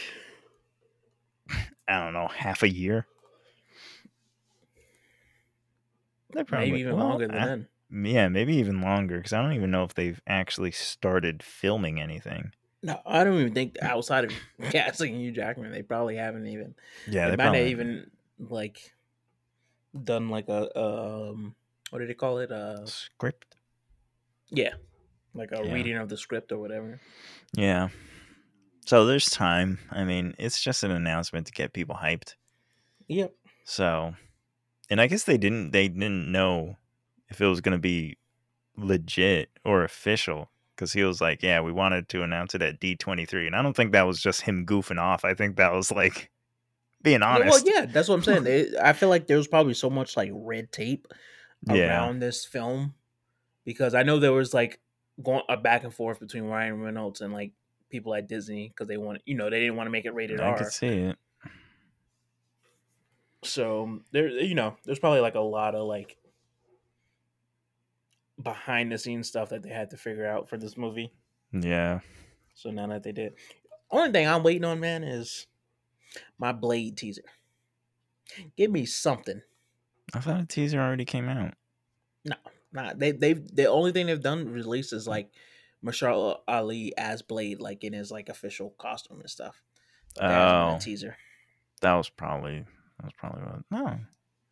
I 1.88 2.04
don't 2.04 2.12
know, 2.12 2.28
half 2.28 2.62
a 2.62 2.68
year. 2.68 3.06
They 6.34 6.44
Maybe 6.50 6.80
even 6.80 6.96
well, 6.96 7.08
longer 7.08 7.28
than 7.28 7.36
uh, 7.36 7.46
then. 7.46 7.68
Yeah, 7.92 8.28
maybe 8.28 8.56
even 8.56 8.80
longer 8.80 9.18
because 9.18 9.32
I 9.34 9.42
don't 9.42 9.52
even 9.52 9.70
know 9.70 9.84
if 9.84 9.94
they've 9.94 10.20
actually 10.26 10.70
started 10.70 11.42
filming 11.42 12.00
anything. 12.00 12.52
No, 12.82 13.00
I 13.04 13.22
don't 13.22 13.38
even 13.38 13.52
think 13.54 13.76
outside 13.82 14.24
of 14.24 14.32
casting 14.70 15.14
Hugh 15.14 15.30
Jackman, 15.32 15.70
they 15.72 15.82
probably 15.82 16.16
haven't 16.16 16.46
even. 16.46 16.74
Yeah, 17.06 17.26
they, 17.26 17.30
they 17.32 17.36
might 17.36 17.44
probably 17.44 17.60
not 17.60 17.68
even 17.68 18.10
like 18.38 18.92
done 20.04 20.30
like 20.30 20.48
a 20.48 20.76
um 20.78 21.54
what 21.90 21.98
did 21.98 22.08
they 22.08 22.14
call 22.14 22.38
it? 22.38 22.50
A 22.50 22.82
script. 22.86 23.56
yeah. 24.50 24.72
Like 25.34 25.52
a 25.52 25.62
Yeah. 25.64 25.72
reading 25.72 25.96
of 25.96 26.08
the 26.08 26.16
script 26.16 26.50
or 26.52 26.58
whatever. 26.58 27.00
Yeah. 27.54 27.88
So 28.86 29.04
there's 29.06 29.26
time. 29.30 29.78
I 29.90 30.04
mean, 30.04 30.34
it's 30.38 30.60
just 30.60 30.82
an 30.82 30.90
announcement 30.90 31.46
to 31.46 31.52
get 31.52 31.72
people 31.72 31.96
hyped. 32.02 32.34
Yep. 33.08 33.34
So, 33.64 34.14
and 34.90 35.00
I 35.00 35.06
guess 35.06 35.24
they 35.24 35.38
didn't 35.38 35.70
they 35.72 35.88
didn't 35.88 36.32
know 36.32 36.76
if 37.32 37.40
it 37.40 37.46
was 37.46 37.60
going 37.60 37.72
to 37.72 37.78
be 37.78 38.16
legit 38.76 39.50
or 39.64 39.84
official 39.84 40.50
because 40.74 40.92
he 40.92 41.02
was 41.02 41.20
like, 41.20 41.42
"Yeah, 41.42 41.60
we 41.60 41.72
wanted 41.72 42.08
to 42.10 42.22
announce 42.22 42.54
it 42.54 42.62
at 42.62 42.80
D23," 42.80 43.46
and 43.46 43.56
I 43.56 43.62
don't 43.62 43.74
think 43.76 43.92
that 43.92 44.06
was 44.06 44.20
just 44.20 44.42
him 44.42 44.64
goofing 44.66 45.00
off. 45.00 45.24
I 45.24 45.34
think 45.34 45.56
that 45.56 45.72
was 45.72 45.90
like 45.90 46.30
being 47.02 47.22
honest. 47.22 47.64
Well, 47.64 47.74
yeah, 47.74 47.86
that's 47.86 48.08
what 48.08 48.14
I'm 48.16 48.22
saying. 48.24 48.44
They, 48.44 48.68
I 48.82 48.92
feel 48.92 49.08
like 49.08 49.26
there 49.26 49.36
was 49.36 49.48
probably 49.48 49.74
so 49.74 49.90
much 49.90 50.16
like 50.16 50.30
red 50.32 50.72
tape 50.72 51.08
Yeah. 51.66 51.86
around 51.88 52.20
this 52.20 52.44
film 52.44 52.94
because 53.64 53.94
I 53.94 54.02
know 54.02 54.18
there 54.18 54.32
was 54.32 54.52
like 54.54 54.80
going 55.22 55.42
a 55.48 55.56
back 55.56 55.84
and 55.84 55.92
forth 55.94 56.20
between 56.20 56.44
Ryan 56.44 56.80
Reynolds 56.80 57.20
and 57.20 57.32
like 57.32 57.52
people 57.90 58.14
at 58.14 58.26
Disney 58.28 58.68
because 58.68 58.88
they 58.88 58.96
want 58.96 59.20
you 59.26 59.34
know 59.34 59.50
they 59.50 59.60
didn't 59.60 59.76
want 59.76 59.86
to 59.86 59.90
make 59.90 60.04
it 60.06 60.14
rated 60.14 60.40
I 60.40 60.48
R. 60.50 60.58
could 60.58 60.72
see 60.72 60.86
it. 60.88 61.16
So 63.44 64.00
there, 64.12 64.28
you 64.28 64.54
know, 64.54 64.76
there's 64.84 64.98
probably 65.00 65.20
like 65.20 65.34
a 65.34 65.40
lot 65.40 65.74
of 65.74 65.86
like 65.86 66.16
behind 68.42 68.90
the 68.92 68.98
scenes 68.98 69.28
stuff 69.28 69.50
that 69.50 69.62
they 69.62 69.70
had 69.70 69.90
to 69.90 69.96
figure 69.96 70.26
out 70.26 70.48
for 70.48 70.56
this 70.56 70.76
movie. 70.76 71.12
Yeah. 71.52 72.00
So 72.54 72.70
now 72.70 72.86
that 72.88 73.02
they 73.02 73.12
did, 73.12 73.34
only 73.90 74.10
thing 74.12 74.26
I'm 74.26 74.42
waiting 74.42 74.64
on, 74.64 74.80
man, 74.80 75.04
is 75.04 75.46
my 76.38 76.52
Blade 76.52 76.96
teaser. 76.96 77.22
Give 78.56 78.70
me 78.70 78.86
something. 78.86 79.42
I 80.14 80.20
thought 80.20 80.40
a 80.40 80.46
teaser 80.46 80.80
already 80.80 81.04
came 81.04 81.28
out. 81.28 81.54
No. 82.24 82.36
Nah, 82.72 82.92
they 82.96 83.12
they've 83.12 83.46
the 83.54 83.66
only 83.66 83.92
thing 83.92 84.06
they've 84.06 84.20
done 84.20 84.48
released 84.50 84.92
is 84.94 85.06
like 85.06 85.30
Mahershala 85.84 86.38
Ali 86.48 86.92
as 86.96 87.20
Blade, 87.22 87.60
like 87.60 87.84
in 87.84 87.92
his 87.92 88.10
like 88.10 88.28
official 88.28 88.70
costume 88.78 89.20
and 89.20 89.28
stuff. 89.30 89.60
That 90.16 90.54
Oh, 90.54 90.78
teaser. 90.80 91.16
that 91.82 91.94
was 91.94 92.08
probably 92.08 92.60
that 92.60 93.04
was 93.04 93.12
probably 93.18 93.42
what. 93.42 93.62
No, 93.70 93.98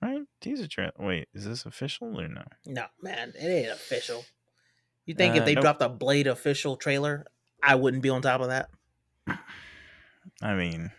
right? 0.02 0.22
Teaser 0.40 0.68
trailer. 0.68 0.92
Wait, 0.98 1.28
is 1.34 1.44
this 1.44 1.66
official 1.66 2.20
or 2.20 2.28
no? 2.28 2.44
No, 2.66 2.86
man, 3.02 3.32
it 3.36 3.46
ain't 3.46 3.70
official. 3.70 4.24
You 5.06 5.14
think 5.14 5.34
if 5.36 5.42
Uh, 5.42 5.44
they 5.46 5.54
nope. 5.54 5.64
dropped 5.64 5.82
a 5.82 5.88
Blade 5.88 6.26
official 6.26 6.76
trailer, 6.76 7.26
I 7.62 7.74
wouldn't 7.74 8.02
be 8.02 8.10
on 8.10 8.22
top 8.22 8.40
of 8.40 8.48
that? 8.48 8.70
I 10.42 10.54
mean, 10.54 10.92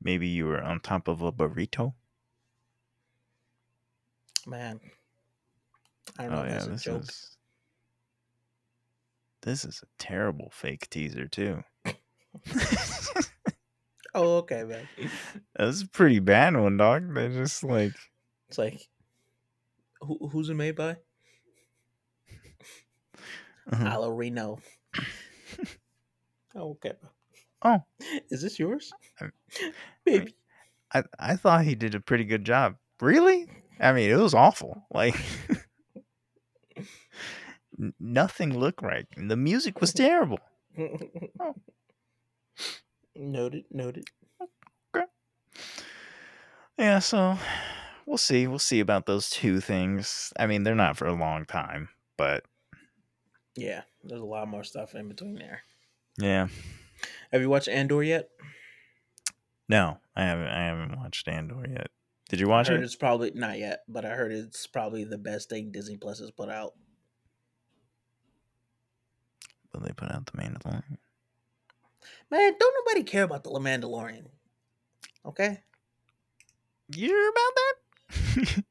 maybe 0.00 0.28
you 0.28 0.46
were 0.46 0.62
on 0.62 0.80
top 0.80 1.08
of 1.08 1.22
a 1.22 1.32
burrito. 1.32 1.94
Man, 4.46 4.80
I 6.18 6.22
don't 6.24 6.32
know 6.32 6.40
Oh 6.40 6.44
if 6.44 6.50
yeah, 6.50 6.64
this 6.64 6.82
joke. 6.82 7.02
is 7.02 7.36
this 9.42 9.64
is 9.64 9.82
a 9.82 9.86
terrible 9.98 10.50
fake 10.50 10.88
teaser 10.90 11.28
too. 11.28 11.62
Oh, 14.14 14.38
okay, 14.38 14.64
man. 14.64 14.86
That's 15.56 15.82
a 15.82 15.88
pretty 15.88 16.18
bad 16.18 16.54
one, 16.56 16.76
dog. 16.76 17.14
They're 17.14 17.30
just 17.30 17.64
like, 17.64 17.92
It's 18.48 18.58
like, 18.58 18.80
who, 20.02 20.28
who's 20.30 20.50
it 20.50 20.54
made 20.54 20.76
by? 20.76 20.96
uh-huh. 23.72 23.88
Ala 23.90 24.12
Reno. 24.12 24.58
oh, 26.54 26.70
okay. 26.72 26.92
oh, 27.62 27.82
Is 28.30 28.42
this 28.42 28.58
yours? 28.58 28.92
Um, 29.20 29.32
Baby. 30.04 30.34
I 30.92 31.04
I 31.18 31.36
thought 31.36 31.64
he 31.64 31.74
did 31.74 31.94
a 31.94 32.00
pretty 32.00 32.24
good 32.24 32.44
job. 32.44 32.76
Really? 33.00 33.46
I 33.80 33.92
mean, 33.92 34.10
it 34.10 34.16
was 34.18 34.34
awful. 34.34 34.84
Like 34.92 35.16
nothing 37.98 38.58
looked 38.58 38.82
right. 38.82 39.06
The 39.16 39.36
music 39.36 39.80
was 39.80 39.92
terrible. 39.94 40.38
Noted, 43.14 43.64
noted. 43.70 44.04
Okay. 44.94 45.06
Yeah, 46.78 46.98
so 46.98 47.36
we'll 48.06 48.16
see. 48.18 48.46
We'll 48.46 48.58
see 48.58 48.80
about 48.80 49.06
those 49.06 49.28
two 49.28 49.60
things. 49.60 50.32
I 50.38 50.46
mean, 50.46 50.62
they're 50.62 50.74
not 50.74 50.96
for 50.96 51.06
a 51.06 51.12
long 51.14 51.44
time, 51.44 51.90
but 52.16 52.44
Yeah, 53.54 53.82
there's 54.02 54.20
a 54.22 54.24
lot 54.24 54.48
more 54.48 54.64
stuff 54.64 54.94
in 54.94 55.08
between 55.08 55.34
there. 55.36 55.60
yeah. 56.18 56.48
Have 57.32 57.40
you 57.40 57.50
watched 57.50 57.68
Andor 57.68 58.02
yet? 58.02 58.28
No, 59.68 59.98
I 60.16 60.22
haven't. 60.22 60.46
I 60.48 60.64
haven't 60.64 60.96
watched 60.98 61.26
Andor 61.28 61.64
yet. 61.68 61.88
Did 62.28 62.40
you 62.40 62.48
watch 62.48 62.68
I 62.68 62.72
heard 62.74 62.80
it? 62.80 62.84
it's 62.84 62.94
probably 62.96 63.32
not 63.34 63.58
yet, 63.58 63.80
but 63.88 64.04
I 64.04 64.10
heard 64.10 64.32
it's 64.32 64.66
probably 64.66 65.04
the 65.04 65.18
best 65.18 65.50
thing 65.50 65.70
Disney 65.72 65.96
Plus 65.98 66.18
has 66.20 66.30
put 66.30 66.48
out. 66.48 66.72
But 69.72 69.82
they 69.82 69.92
put 69.92 70.10
out 70.12 70.26
the 70.26 70.32
Mandalorian. 70.38 70.98
Man, 72.30 72.52
don't 72.58 72.74
nobody 72.86 73.02
care 73.04 73.22
about 73.24 73.44
the 73.44 73.50
Mandalorian. 73.50 74.26
Okay? 75.24 75.60
You 76.94 77.08
sure 77.08 77.30
about 77.30 77.52
that? 78.54 78.64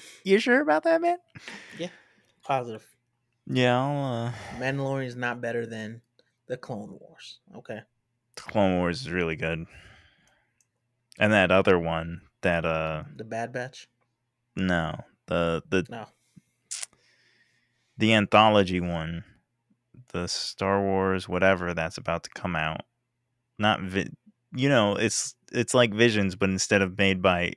you 0.24 0.38
sure 0.38 0.60
about 0.60 0.84
that, 0.84 1.00
man? 1.00 1.18
Yeah. 1.78 1.88
Positive. 2.42 2.86
Yeah, 3.46 3.80
I'll, 3.80 4.26
uh, 4.26 4.32
Mandalorian 4.58 5.06
is 5.06 5.16
not 5.16 5.40
better 5.40 5.66
than 5.66 6.02
the 6.46 6.56
Clone 6.56 6.98
Wars. 7.00 7.40
Okay. 7.56 7.80
Clone 8.36 8.78
Wars 8.78 9.00
is 9.02 9.10
really 9.10 9.36
good. 9.36 9.66
And 11.18 11.32
that 11.32 11.50
other 11.50 11.78
one, 11.78 12.22
that 12.42 12.64
uh 12.64 13.04
The 13.16 13.24
Bad 13.24 13.52
Batch. 13.52 13.88
no, 14.56 15.04
the 15.26 15.62
the 15.68 15.86
No. 15.90 16.06
the 17.98 18.14
anthology 18.14 18.80
one, 18.80 19.24
the 20.12 20.28
Star 20.28 20.80
Wars 20.82 21.28
whatever 21.28 21.74
that's 21.74 21.98
about 21.98 22.24
to 22.24 22.30
come 22.30 22.56
out. 22.56 22.82
Not 23.58 23.80
vi- 23.82 24.10
you 24.54 24.68
know, 24.68 24.96
it's 24.96 25.34
it's 25.52 25.74
like 25.74 25.92
Visions, 25.94 26.34
but 26.36 26.50
instead 26.50 26.82
of 26.82 26.96
made 26.98 27.20
by 27.22 27.52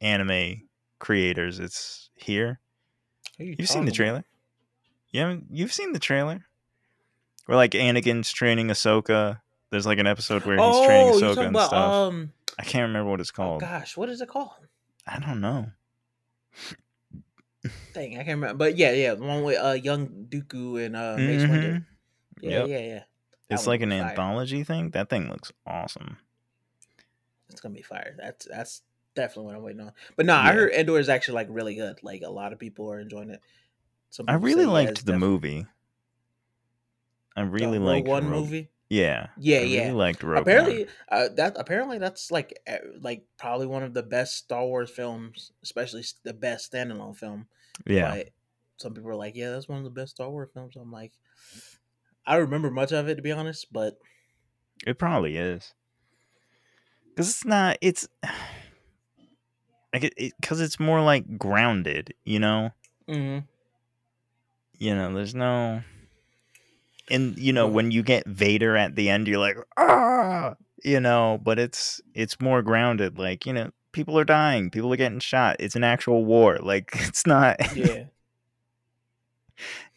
anime 0.00 0.62
creators, 0.98 1.58
it's 1.58 2.10
here. 2.14 2.60
You 3.38 3.54
You've 3.58 3.68
seen 3.68 3.84
the 3.84 3.92
trailer. 3.92 4.24
You 5.10 5.20
haven't, 5.20 5.46
you've 5.50 5.72
seen 5.72 5.92
the 5.92 5.98
trailer. 5.98 6.44
Where 7.46 7.56
like 7.56 7.72
Anakin's 7.72 8.32
training 8.32 8.68
Ahsoka. 8.68 9.40
There's 9.70 9.86
like 9.86 9.98
an 9.98 10.06
episode 10.06 10.44
where 10.44 10.56
he's 10.56 10.86
training 10.86 11.14
Oh, 11.14 11.20
Ahsoka 11.20 11.38
and 11.38 11.48
about 11.56 11.66
stuff. 11.68 11.90
um. 11.92 12.32
I 12.58 12.64
can't 12.64 12.88
remember 12.88 13.10
what 13.10 13.20
it's 13.20 13.30
Oh 13.34 13.36
called. 13.36 13.60
gosh, 13.60 13.96
what 13.96 14.08
is 14.08 14.20
it 14.20 14.28
called? 14.28 14.50
I 15.06 15.18
don't 15.20 15.40
know. 15.40 15.66
Dang, 17.94 18.12
I 18.14 18.16
can't 18.24 18.28
remember. 18.40 18.54
But 18.58 18.76
yeah, 18.76 18.92
yeah, 18.92 19.14
the 19.14 19.24
one 19.24 19.42
with 19.42 19.58
uh 19.58 19.72
young 19.72 20.08
Dooku 20.28 20.84
and 20.84 20.96
uh 20.96 21.16
Mace 21.16 21.42
Mhm. 21.42 21.50
Windu. 21.50 21.84
Yeah, 22.40 22.50
Yep. 22.50 22.68
yeah, 22.68 22.78
yeah. 22.78 23.02
That 23.48 23.54
It's 23.54 23.66
like 23.66 23.80
an 23.80 23.90
fire. 23.90 24.02
anthology 24.02 24.64
thing. 24.64 24.90
That 24.90 25.08
thing 25.08 25.28
looks 25.30 25.52
awesome. 25.66 26.18
It's 27.48 27.60
gonna 27.60 27.74
be 27.74 27.82
fire. 27.82 28.14
That's 28.18 28.46
that's 28.46 28.82
definitely 29.14 29.46
what 29.46 29.56
I'm 29.56 29.62
waiting 29.62 29.80
on. 29.80 29.92
But 30.16 30.26
no, 30.26 30.34
I 30.34 30.52
heard 30.52 30.72
Andor 30.72 30.98
is 30.98 31.08
actually 31.08 31.34
like 31.36 31.46
really 31.50 31.74
good. 31.76 31.98
Like 32.02 32.22
a 32.22 32.28
lot 32.30 32.52
of 32.52 32.58
people 32.58 32.90
are 32.92 32.98
enjoying 33.00 33.30
it. 33.30 33.40
Some 34.10 34.26
I 34.28 34.34
really 34.34 34.66
liked 34.66 35.04
the 35.06 35.12
defi- 35.12 35.18
movie. 35.18 35.66
I 37.36 37.42
really 37.42 37.78
Rogue 37.78 37.86
liked 37.86 38.08
One 38.08 38.28
Rogue- 38.28 38.44
movie. 38.44 38.68
Yeah. 38.88 39.28
Yeah, 39.36 39.58
I 39.58 39.60
really 39.62 39.74
yeah. 39.74 39.92
liked 39.92 40.22
Rogue 40.22 40.42
apparently, 40.42 40.84
One. 40.84 40.88
uh, 41.10 41.28
that 41.36 41.56
apparently 41.58 41.98
that's 41.98 42.30
like 42.30 42.58
eh, 42.66 42.78
like 43.00 43.24
probably 43.38 43.66
one 43.66 43.82
of 43.82 43.94
the 43.94 44.02
best 44.02 44.36
Star 44.36 44.64
Wars 44.64 44.90
films, 44.90 45.50
especially 45.62 46.04
the 46.22 46.32
best 46.34 46.72
standalone 46.72 47.16
film. 47.16 47.46
Yeah. 47.86 48.14
But 48.14 48.28
some 48.76 48.94
people 48.94 49.10
are 49.10 49.16
like, 49.16 49.34
yeah, 49.34 49.50
that's 49.50 49.68
one 49.68 49.78
of 49.78 49.84
the 49.84 49.90
best 49.90 50.12
Star 50.12 50.30
Wars 50.30 50.50
films. 50.54 50.76
I'm 50.76 50.92
like, 50.92 51.12
I 52.26 52.36
remember 52.36 52.70
much 52.70 52.92
of 52.92 53.08
it 53.08 53.16
to 53.16 53.22
be 53.22 53.32
honest, 53.32 53.72
but 53.72 53.98
It 54.86 54.98
probably 54.98 55.36
is. 55.36 55.74
Cuz 57.16 57.28
it's 57.30 57.44
not 57.44 57.78
it's 57.80 58.06
like 59.92 60.04
it 60.16 60.32
cuz 60.42 60.60
it's 60.60 60.78
more 60.78 61.02
like 61.02 61.38
grounded, 61.38 62.14
you 62.24 62.38
know? 62.38 62.70
mhm. 63.08 63.44
You 64.78 64.94
know, 64.94 65.12
there's 65.14 65.34
no 65.34 65.82
and 67.10 67.38
you 67.38 67.52
know 67.52 67.66
when 67.66 67.90
you 67.90 68.02
get 68.02 68.26
Vader 68.26 68.76
at 68.76 68.96
the 68.96 69.08
end 69.08 69.28
you're 69.28 69.38
like, 69.38 69.56
"Ah!" 69.76 70.54
You 70.84 71.00
know, 71.00 71.40
but 71.42 71.58
it's 71.58 72.00
it's 72.14 72.40
more 72.40 72.62
grounded 72.62 73.18
like, 73.18 73.46
you 73.46 73.52
know, 73.52 73.70
people 73.92 74.18
are 74.18 74.24
dying, 74.24 74.70
people 74.70 74.92
are 74.92 74.96
getting 74.96 75.20
shot. 75.20 75.56
It's 75.58 75.76
an 75.76 75.84
actual 75.84 76.24
war. 76.24 76.58
Like 76.60 76.90
it's 76.94 77.26
not 77.26 77.56
yeah, 77.76 78.04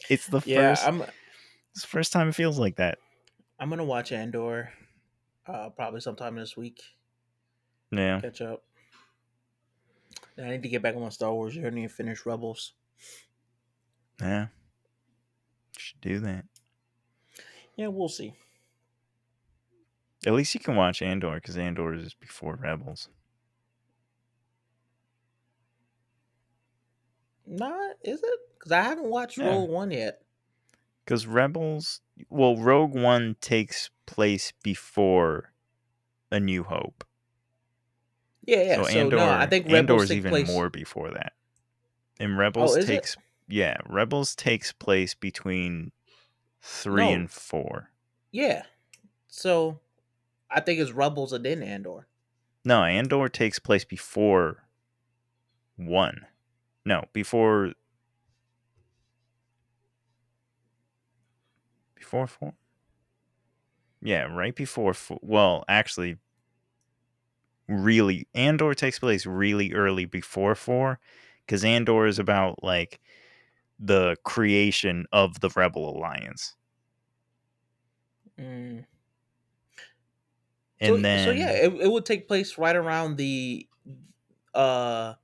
it's 0.10 0.28
the 0.28 0.42
yeah. 0.46 0.70
first 0.70 0.88
I'm 0.88 1.02
it's 1.72 1.82
the 1.82 1.88
first 1.88 2.12
time 2.12 2.30
it 2.30 2.36
feels 2.36 2.58
like 2.60 2.78
that. 2.78 2.98
I'm 3.60 3.70
gonna 3.70 3.84
watch 3.84 4.12
Andor, 4.12 4.72
uh, 5.48 5.70
probably 5.70 6.00
sometime 6.00 6.36
this 6.36 6.56
week. 6.56 6.82
Yeah. 7.92 8.22
Catch 8.22 8.42
up. 8.42 8.64
And 10.38 10.48
I 10.48 10.52
need 10.52 10.64
to 10.64 10.70
get 10.70 10.82
back 10.82 10.96
on 10.96 11.02
my 11.02 11.10
Star 11.10 11.34
Wars 11.34 11.56
journey 11.56 11.84
and 11.84 11.92
finish 11.92 12.26
Rebels. 12.26 12.74
Yeah. 14.22 14.48
Should 15.78 16.02
do 16.02 16.20
that. 16.20 16.46
Yeah, 17.80 17.88
we'll 17.88 18.10
see. 18.10 18.34
At 20.26 20.34
least 20.34 20.54
you 20.54 20.60
can 20.60 20.76
watch 20.76 21.02
Andor 21.02 21.36
because 21.36 21.56
Andor 21.56 21.94
is 21.94 22.14
before 22.14 22.56
Rebels. 22.62 23.08
Not 27.48 27.96
is 28.04 28.22
it? 28.22 28.40
Because 28.58 28.74
I 28.74 28.82
haven't 28.82 29.06
watched 29.06 29.38
Yeah. 29.38 29.52
Rogue 29.52 29.70
One 29.70 29.92
yet. 29.92 30.24
Because 31.06 31.26
Rebels, 31.26 32.02
well, 32.30 32.58
Rogue 32.58 32.94
One 32.94 33.38
takes 33.40 33.90
place 34.06 34.52
before 34.62 35.54
A 36.34 36.40
New 36.42 36.64
Hope. 36.64 37.06
Yeah, 38.44 38.62
yeah. 38.62 38.76
so 38.76 38.84
So, 38.84 39.00
Andor, 39.00 39.16
no, 39.16 39.30
I 39.30 39.46
think 39.46 39.68
Rebels 39.68 39.78
Andor's 39.80 40.12
even 40.12 40.32
place. 40.32 40.48
more 40.48 40.70
before 40.70 41.12
that. 41.12 41.32
And 42.20 42.38
Rebels 42.38 42.76
oh, 42.76 42.80
it? 42.82 42.88
takes, 42.88 43.16
yeah, 43.48 43.78
Rebels 43.88 44.36
takes 44.36 44.74
place 44.74 45.14
between 45.14 45.94
three 46.62 47.06
No. 47.06 47.14
and 47.14 47.32
four. 47.32 47.90
Yeah. 48.32 48.64
So 49.28 49.80
I 50.50 50.60
think 50.62 50.80
it's 50.80 50.92
Rebels 50.92 51.34
and 51.34 51.46
then 51.46 51.64
Andor. 51.64 52.08
No, 52.66 52.84
Andor 52.84 53.30
takes 53.30 53.60
place 53.60 53.86
before 53.86 54.64
one. 55.78 56.26
No, 56.86 57.06
before 57.14 57.74
before 61.96 62.28
four. 62.28 62.54
Yeah, 64.02 64.24
right 64.24 64.56
before 64.56 64.94
four. 64.94 65.20
Well, 65.22 65.66
actually, 65.68 66.18
really, 67.68 68.28
Andor 68.34 68.74
takes 68.74 69.00
place 69.00 69.26
really 69.26 69.74
early 69.74 70.06
before 70.06 70.56
four, 70.56 71.00
because 71.46 71.64
Andor 71.66 72.06
is 72.08 72.18
about 72.20 72.64
like 72.64 73.00
the 73.80 74.18
creation 74.26 75.06
of 75.12 75.40
the 75.42 75.50
Rebel 75.56 75.98
Alliance, 75.98 76.56
Mm. 78.38 78.86
and 80.80 80.96
so, 80.98 81.06
then 81.06 81.26
so 81.26 81.32
yeah, 81.32 81.52
it, 81.52 81.74
it 81.74 81.92
would 81.92 82.06
take 82.06 82.28
place 82.28 82.58
right 82.58 82.76
around 82.76 83.18
the. 83.18 83.68
Uh, 84.54 85.16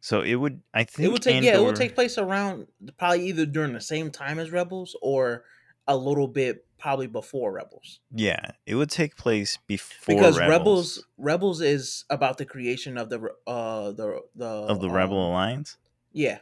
so 0.00 0.20
it 0.22 0.34
would. 0.34 0.62
I 0.74 0.84
think 0.84 1.08
it 1.08 1.12
would 1.12 1.22
take 1.22 1.36
Andor, 1.36 1.46
yeah, 1.46 1.56
it 1.56 1.64
would 1.64 1.76
take 1.76 1.94
place 1.94 2.18
around 2.18 2.68
probably 2.98 3.26
either 3.28 3.46
during 3.46 3.72
the 3.72 3.80
same 3.80 4.10
time 4.10 4.38
as 4.38 4.50
Rebels 4.50 4.96
or 5.02 5.44
a 5.86 5.96
little 5.96 6.28
bit 6.28 6.66
probably 6.78 7.06
before 7.06 7.52
Rebels. 7.52 8.00
Yeah, 8.10 8.52
it 8.66 8.74
would 8.76 8.90
take 8.90 9.16
place 9.16 9.58
before 9.66 10.14
because 10.14 10.38
Rebels, 10.38 10.48
rebels 10.48 11.06
rebels 11.18 11.60
is 11.60 12.04
about 12.10 12.38
the 12.38 12.44
creation 12.46 12.96
of 12.98 13.10
the 13.10 13.30
uh 13.46 13.92
the 13.92 14.22
the 14.34 14.46
of 14.46 14.80
the 14.80 14.90
Rebel 14.90 15.16
um, 15.16 15.30
Alliance. 15.30 15.78
yeah 16.12 16.38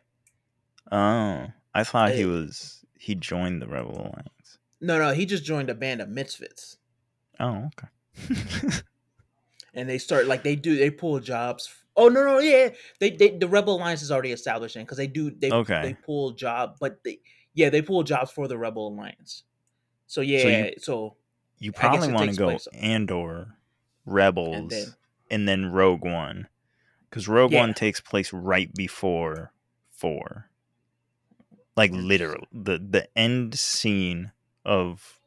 Oh, 0.90 1.48
I 1.74 1.84
thought 1.84 2.12
he 2.12 2.22
Eh. 2.22 2.26
was 2.26 2.84
he 2.98 3.14
joined 3.14 3.60
the 3.62 3.66
Rebel 3.68 3.96
Alliance. 3.98 4.58
no 4.80 4.98
no 4.98 5.12
he 5.12 5.26
just 5.26 5.44
joined 5.44 5.70
a 5.70 5.74
band 5.74 6.00
of 6.00 6.08
misfits 6.08 6.76
Oh, 7.40 7.68
okay. 7.70 8.36
and 9.74 9.88
they 9.88 9.98
start 9.98 10.26
like 10.26 10.42
they 10.42 10.54
do 10.56 10.76
they 10.76 10.90
pull 10.90 11.18
jobs 11.18 11.68
oh 11.96 12.08
no 12.08 12.24
no 12.24 12.38
yeah 12.38 12.68
they, 13.00 13.10
they 13.10 13.30
the 13.30 13.48
rebel 13.48 13.76
alliance 13.76 14.02
is 14.02 14.12
already 14.12 14.32
established 14.32 14.76
because 14.76 14.98
they 14.98 15.06
do 15.06 15.30
they 15.30 15.50
Okay. 15.50 15.80
they 15.82 15.94
pull 15.94 16.32
job 16.32 16.76
but 16.78 17.02
they 17.04 17.18
yeah 17.54 17.70
they 17.70 17.80
pull 17.82 18.02
jobs 18.02 18.30
for 18.30 18.46
the 18.48 18.56
rebel 18.58 18.88
alliance 18.88 19.44
so 20.06 20.20
yeah 20.20 20.66
you- 20.66 20.74
so, 20.78 21.16
you 21.58 21.72
probably 21.72 22.12
want 22.12 22.30
to 22.30 22.36
go 22.36 22.50
place- 22.50 22.68
Andor, 22.74 23.56
Rebels, 24.04 24.56
and 24.56 24.70
then- 25.30 25.44
then, 25.46 25.72
Rogue 25.72 26.04
One, 26.04 26.48
because 27.08 27.26
Rogue 27.28 27.52
Yeah. 27.52 27.60
One 27.60 27.72
takes 27.72 28.00
place 28.00 28.32
right 28.32 28.72
before 28.74 29.52
four. 29.90 30.50
Like 31.76 31.90
literally, 31.92 32.46
the 32.52 32.78
the 32.78 33.08
end 33.16 33.58
scene 33.58 34.32
of 34.64 35.18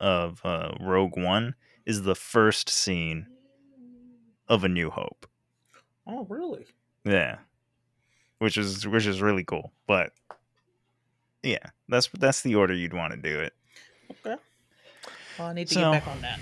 of 0.00 0.40
uh, 0.44 0.74
Rogue 0.80 1.16
One 1.16 1.54
is 1.86 2.02
the 2.02 2.14
first 2.16 2.68
scene 2.68 3.26
of 4.48 4.64
A 4.64 4.68
New 4.68 4.90
Hope. 4.90 5.26
oh 6.06 6.24
really 6.28 6.66
Yeah, 7.04 7.38
which 8.38 8.56
is 8.56 8.86
which 8.86 9.06
is 9.06 9.22
really 9.22 9.44
cool. 9.44 9.72
But 9.86 10.12
yeah, 11.42 11.70
that's 11.88 12.08
that's 12.08 12.42
the 12.42 12.56
order 12.56 12.74
you'd 12.74 12.94
want 12.94 13.12
to 13.12 13.18
do 13.20 13.38
it. 13.40 13.54
okay 14.10 14.36
well, 15.38 15.48
i 15.48 15.52
need 15.52 15.68
to 15.68 15.74
So- 15.74 15.92
get 15.92 16.04
back 16.04 16.08
on 16.08 16.20
that 16.22 16.40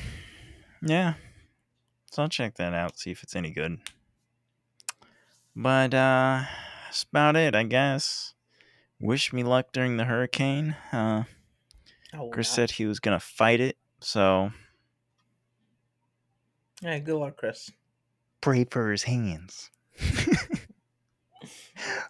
Yeah, 0.81 1.15
so 2.11 2.23
I'll 2.23 2.29
check 2.31 2.55
that 2.55 2.73
out, 2.73 2.99
see 2.99 3.11
if 3.11 3.23
it's 3.23 3.37
any 3.37 3.51
good. 3.51 3.79
But 5.55 5.93
uh, 5.95 6.45
that's 6.85 7.03
about 7.05 7.37
it, 7.37 7.55
I 7.55 7.63
guess. 7.65 8.35
Wish 9.01 9.33
me 9.33 9.43
luck 9.43 9.73
during 9.73 9.97
the 9.97 10.05
hurricane. 10.05 10.77
Uh, 10.93 11.25
will 12.15 12.31
Chris 12.31 12.49
said 12.49 12.73
he 12.73 12.87
was 12.87 13.01
gonna 13.01 13.21
fight 13.21 13.61
it, 13.61 13.77
so 14.01 14.51
yeah 16.83 16.99
good 16.99 17.17
luck 17.17 17.39
chris 17.39 17.71
pray 18.43 18.65
for 18.65 18.91
his 18.91 19.05
hands. 19.05 19.71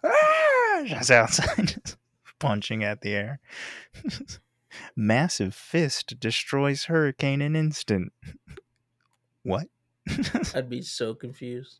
ah, 0.03 0.81
just 0.85 1.09
outside, 1.11 1.75
punching 2.39 2.83
at 2.83 3.01
the 3.01 3.13
air. 3.13 3.39
Massive 4.95 5.55
fist 5.55 6.19
destroys 6.19 6.85
hurricane 6.85 7.41
in 7.41 7.55
instant. 7.55 8.13
what? 9.43 9.67
i'd 10.53 10.69
be 10.69 10.81
so 10.81 11.13
confused 11.13 11.79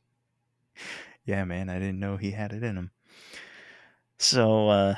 yeah, 1.27 1.43
man, 1.43 1.69
I 1.69 1.77
didn't 1.77 1.99
know 1.99 2.15
he 2.15 2.31
had 2.31 2.53
it 2.53 2.63
in 2.63 2.77
him. 2.77 2.91
So, 4.17 4.69
uh, 4.69 4.95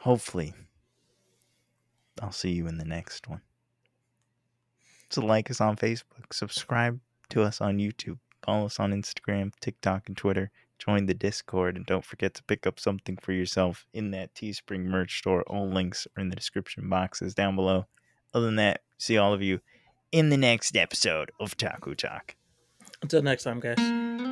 hopefully, 0.00 0.54
I'll 2.20 2.32
see 2.32 2.52
you 2.52 2.66
in 2.66 2.78
the 2.78 2.84
next 2.84 3.28
one. 3.28 3.42
So, 5.10 5.24
like 5.24 5.50
us 5.50 5.60
on 5.60 5.76
Facebook, 5.76 6.32
subscribe 6.32 7.00
to 7.30 7.42
us 7.42 7.60
on 7.60 7.78
YouTube. 7.78 8.18
Follow 8.42 8.66
us 8.66 8.80
on 8.80 8.92
Instagram, 8.92 9.52
TikTok, 9.60 10.08
and 10.08 10.16
Twitter. 10.16 10.50
Join 10.78 11.06
the 11.06 11.14
Discord, 11.14 11.76
and 11.76 11.84
don't 11.84 12.04
forget 12.04 12.34
to 12.34 12.44
pick 12.44 12.66
up 12.66 12.78
something 12.78 13.18
for 13.20 13.32
yourself 13.32 13.84
in 13.92 14.12
that 14.12 14.34
Teespring 14.34 14.84
merch 14.84 15.18
store. 15.18 15.42
All 15.42 15.68
links 15.68 16.06
are 16.16 16.20
in 16.20 16.28
the 16.28 16.36
description 16.36 16.88
boxes 16.88 17.34
down 17.34 17.56
below. 17.56 17.86
Other 18.32 18.46
than 18.46 18.56
that, 18.56 18.82
see 18.96 19.18
all 19.18 19.32
of 19.32 19.42
you 19.42 19.60
in 20.12 20.30
the 20.30 20.36
next 20.36 20.76
episode 20.76 21.32
of 21.40 21.56
Taku 21.56 21.94
Talk. 21.94 22.36
Until 23.02 23.22
next 23.22 23.44
time, 23.44 23.60
guys. 23.60 24.27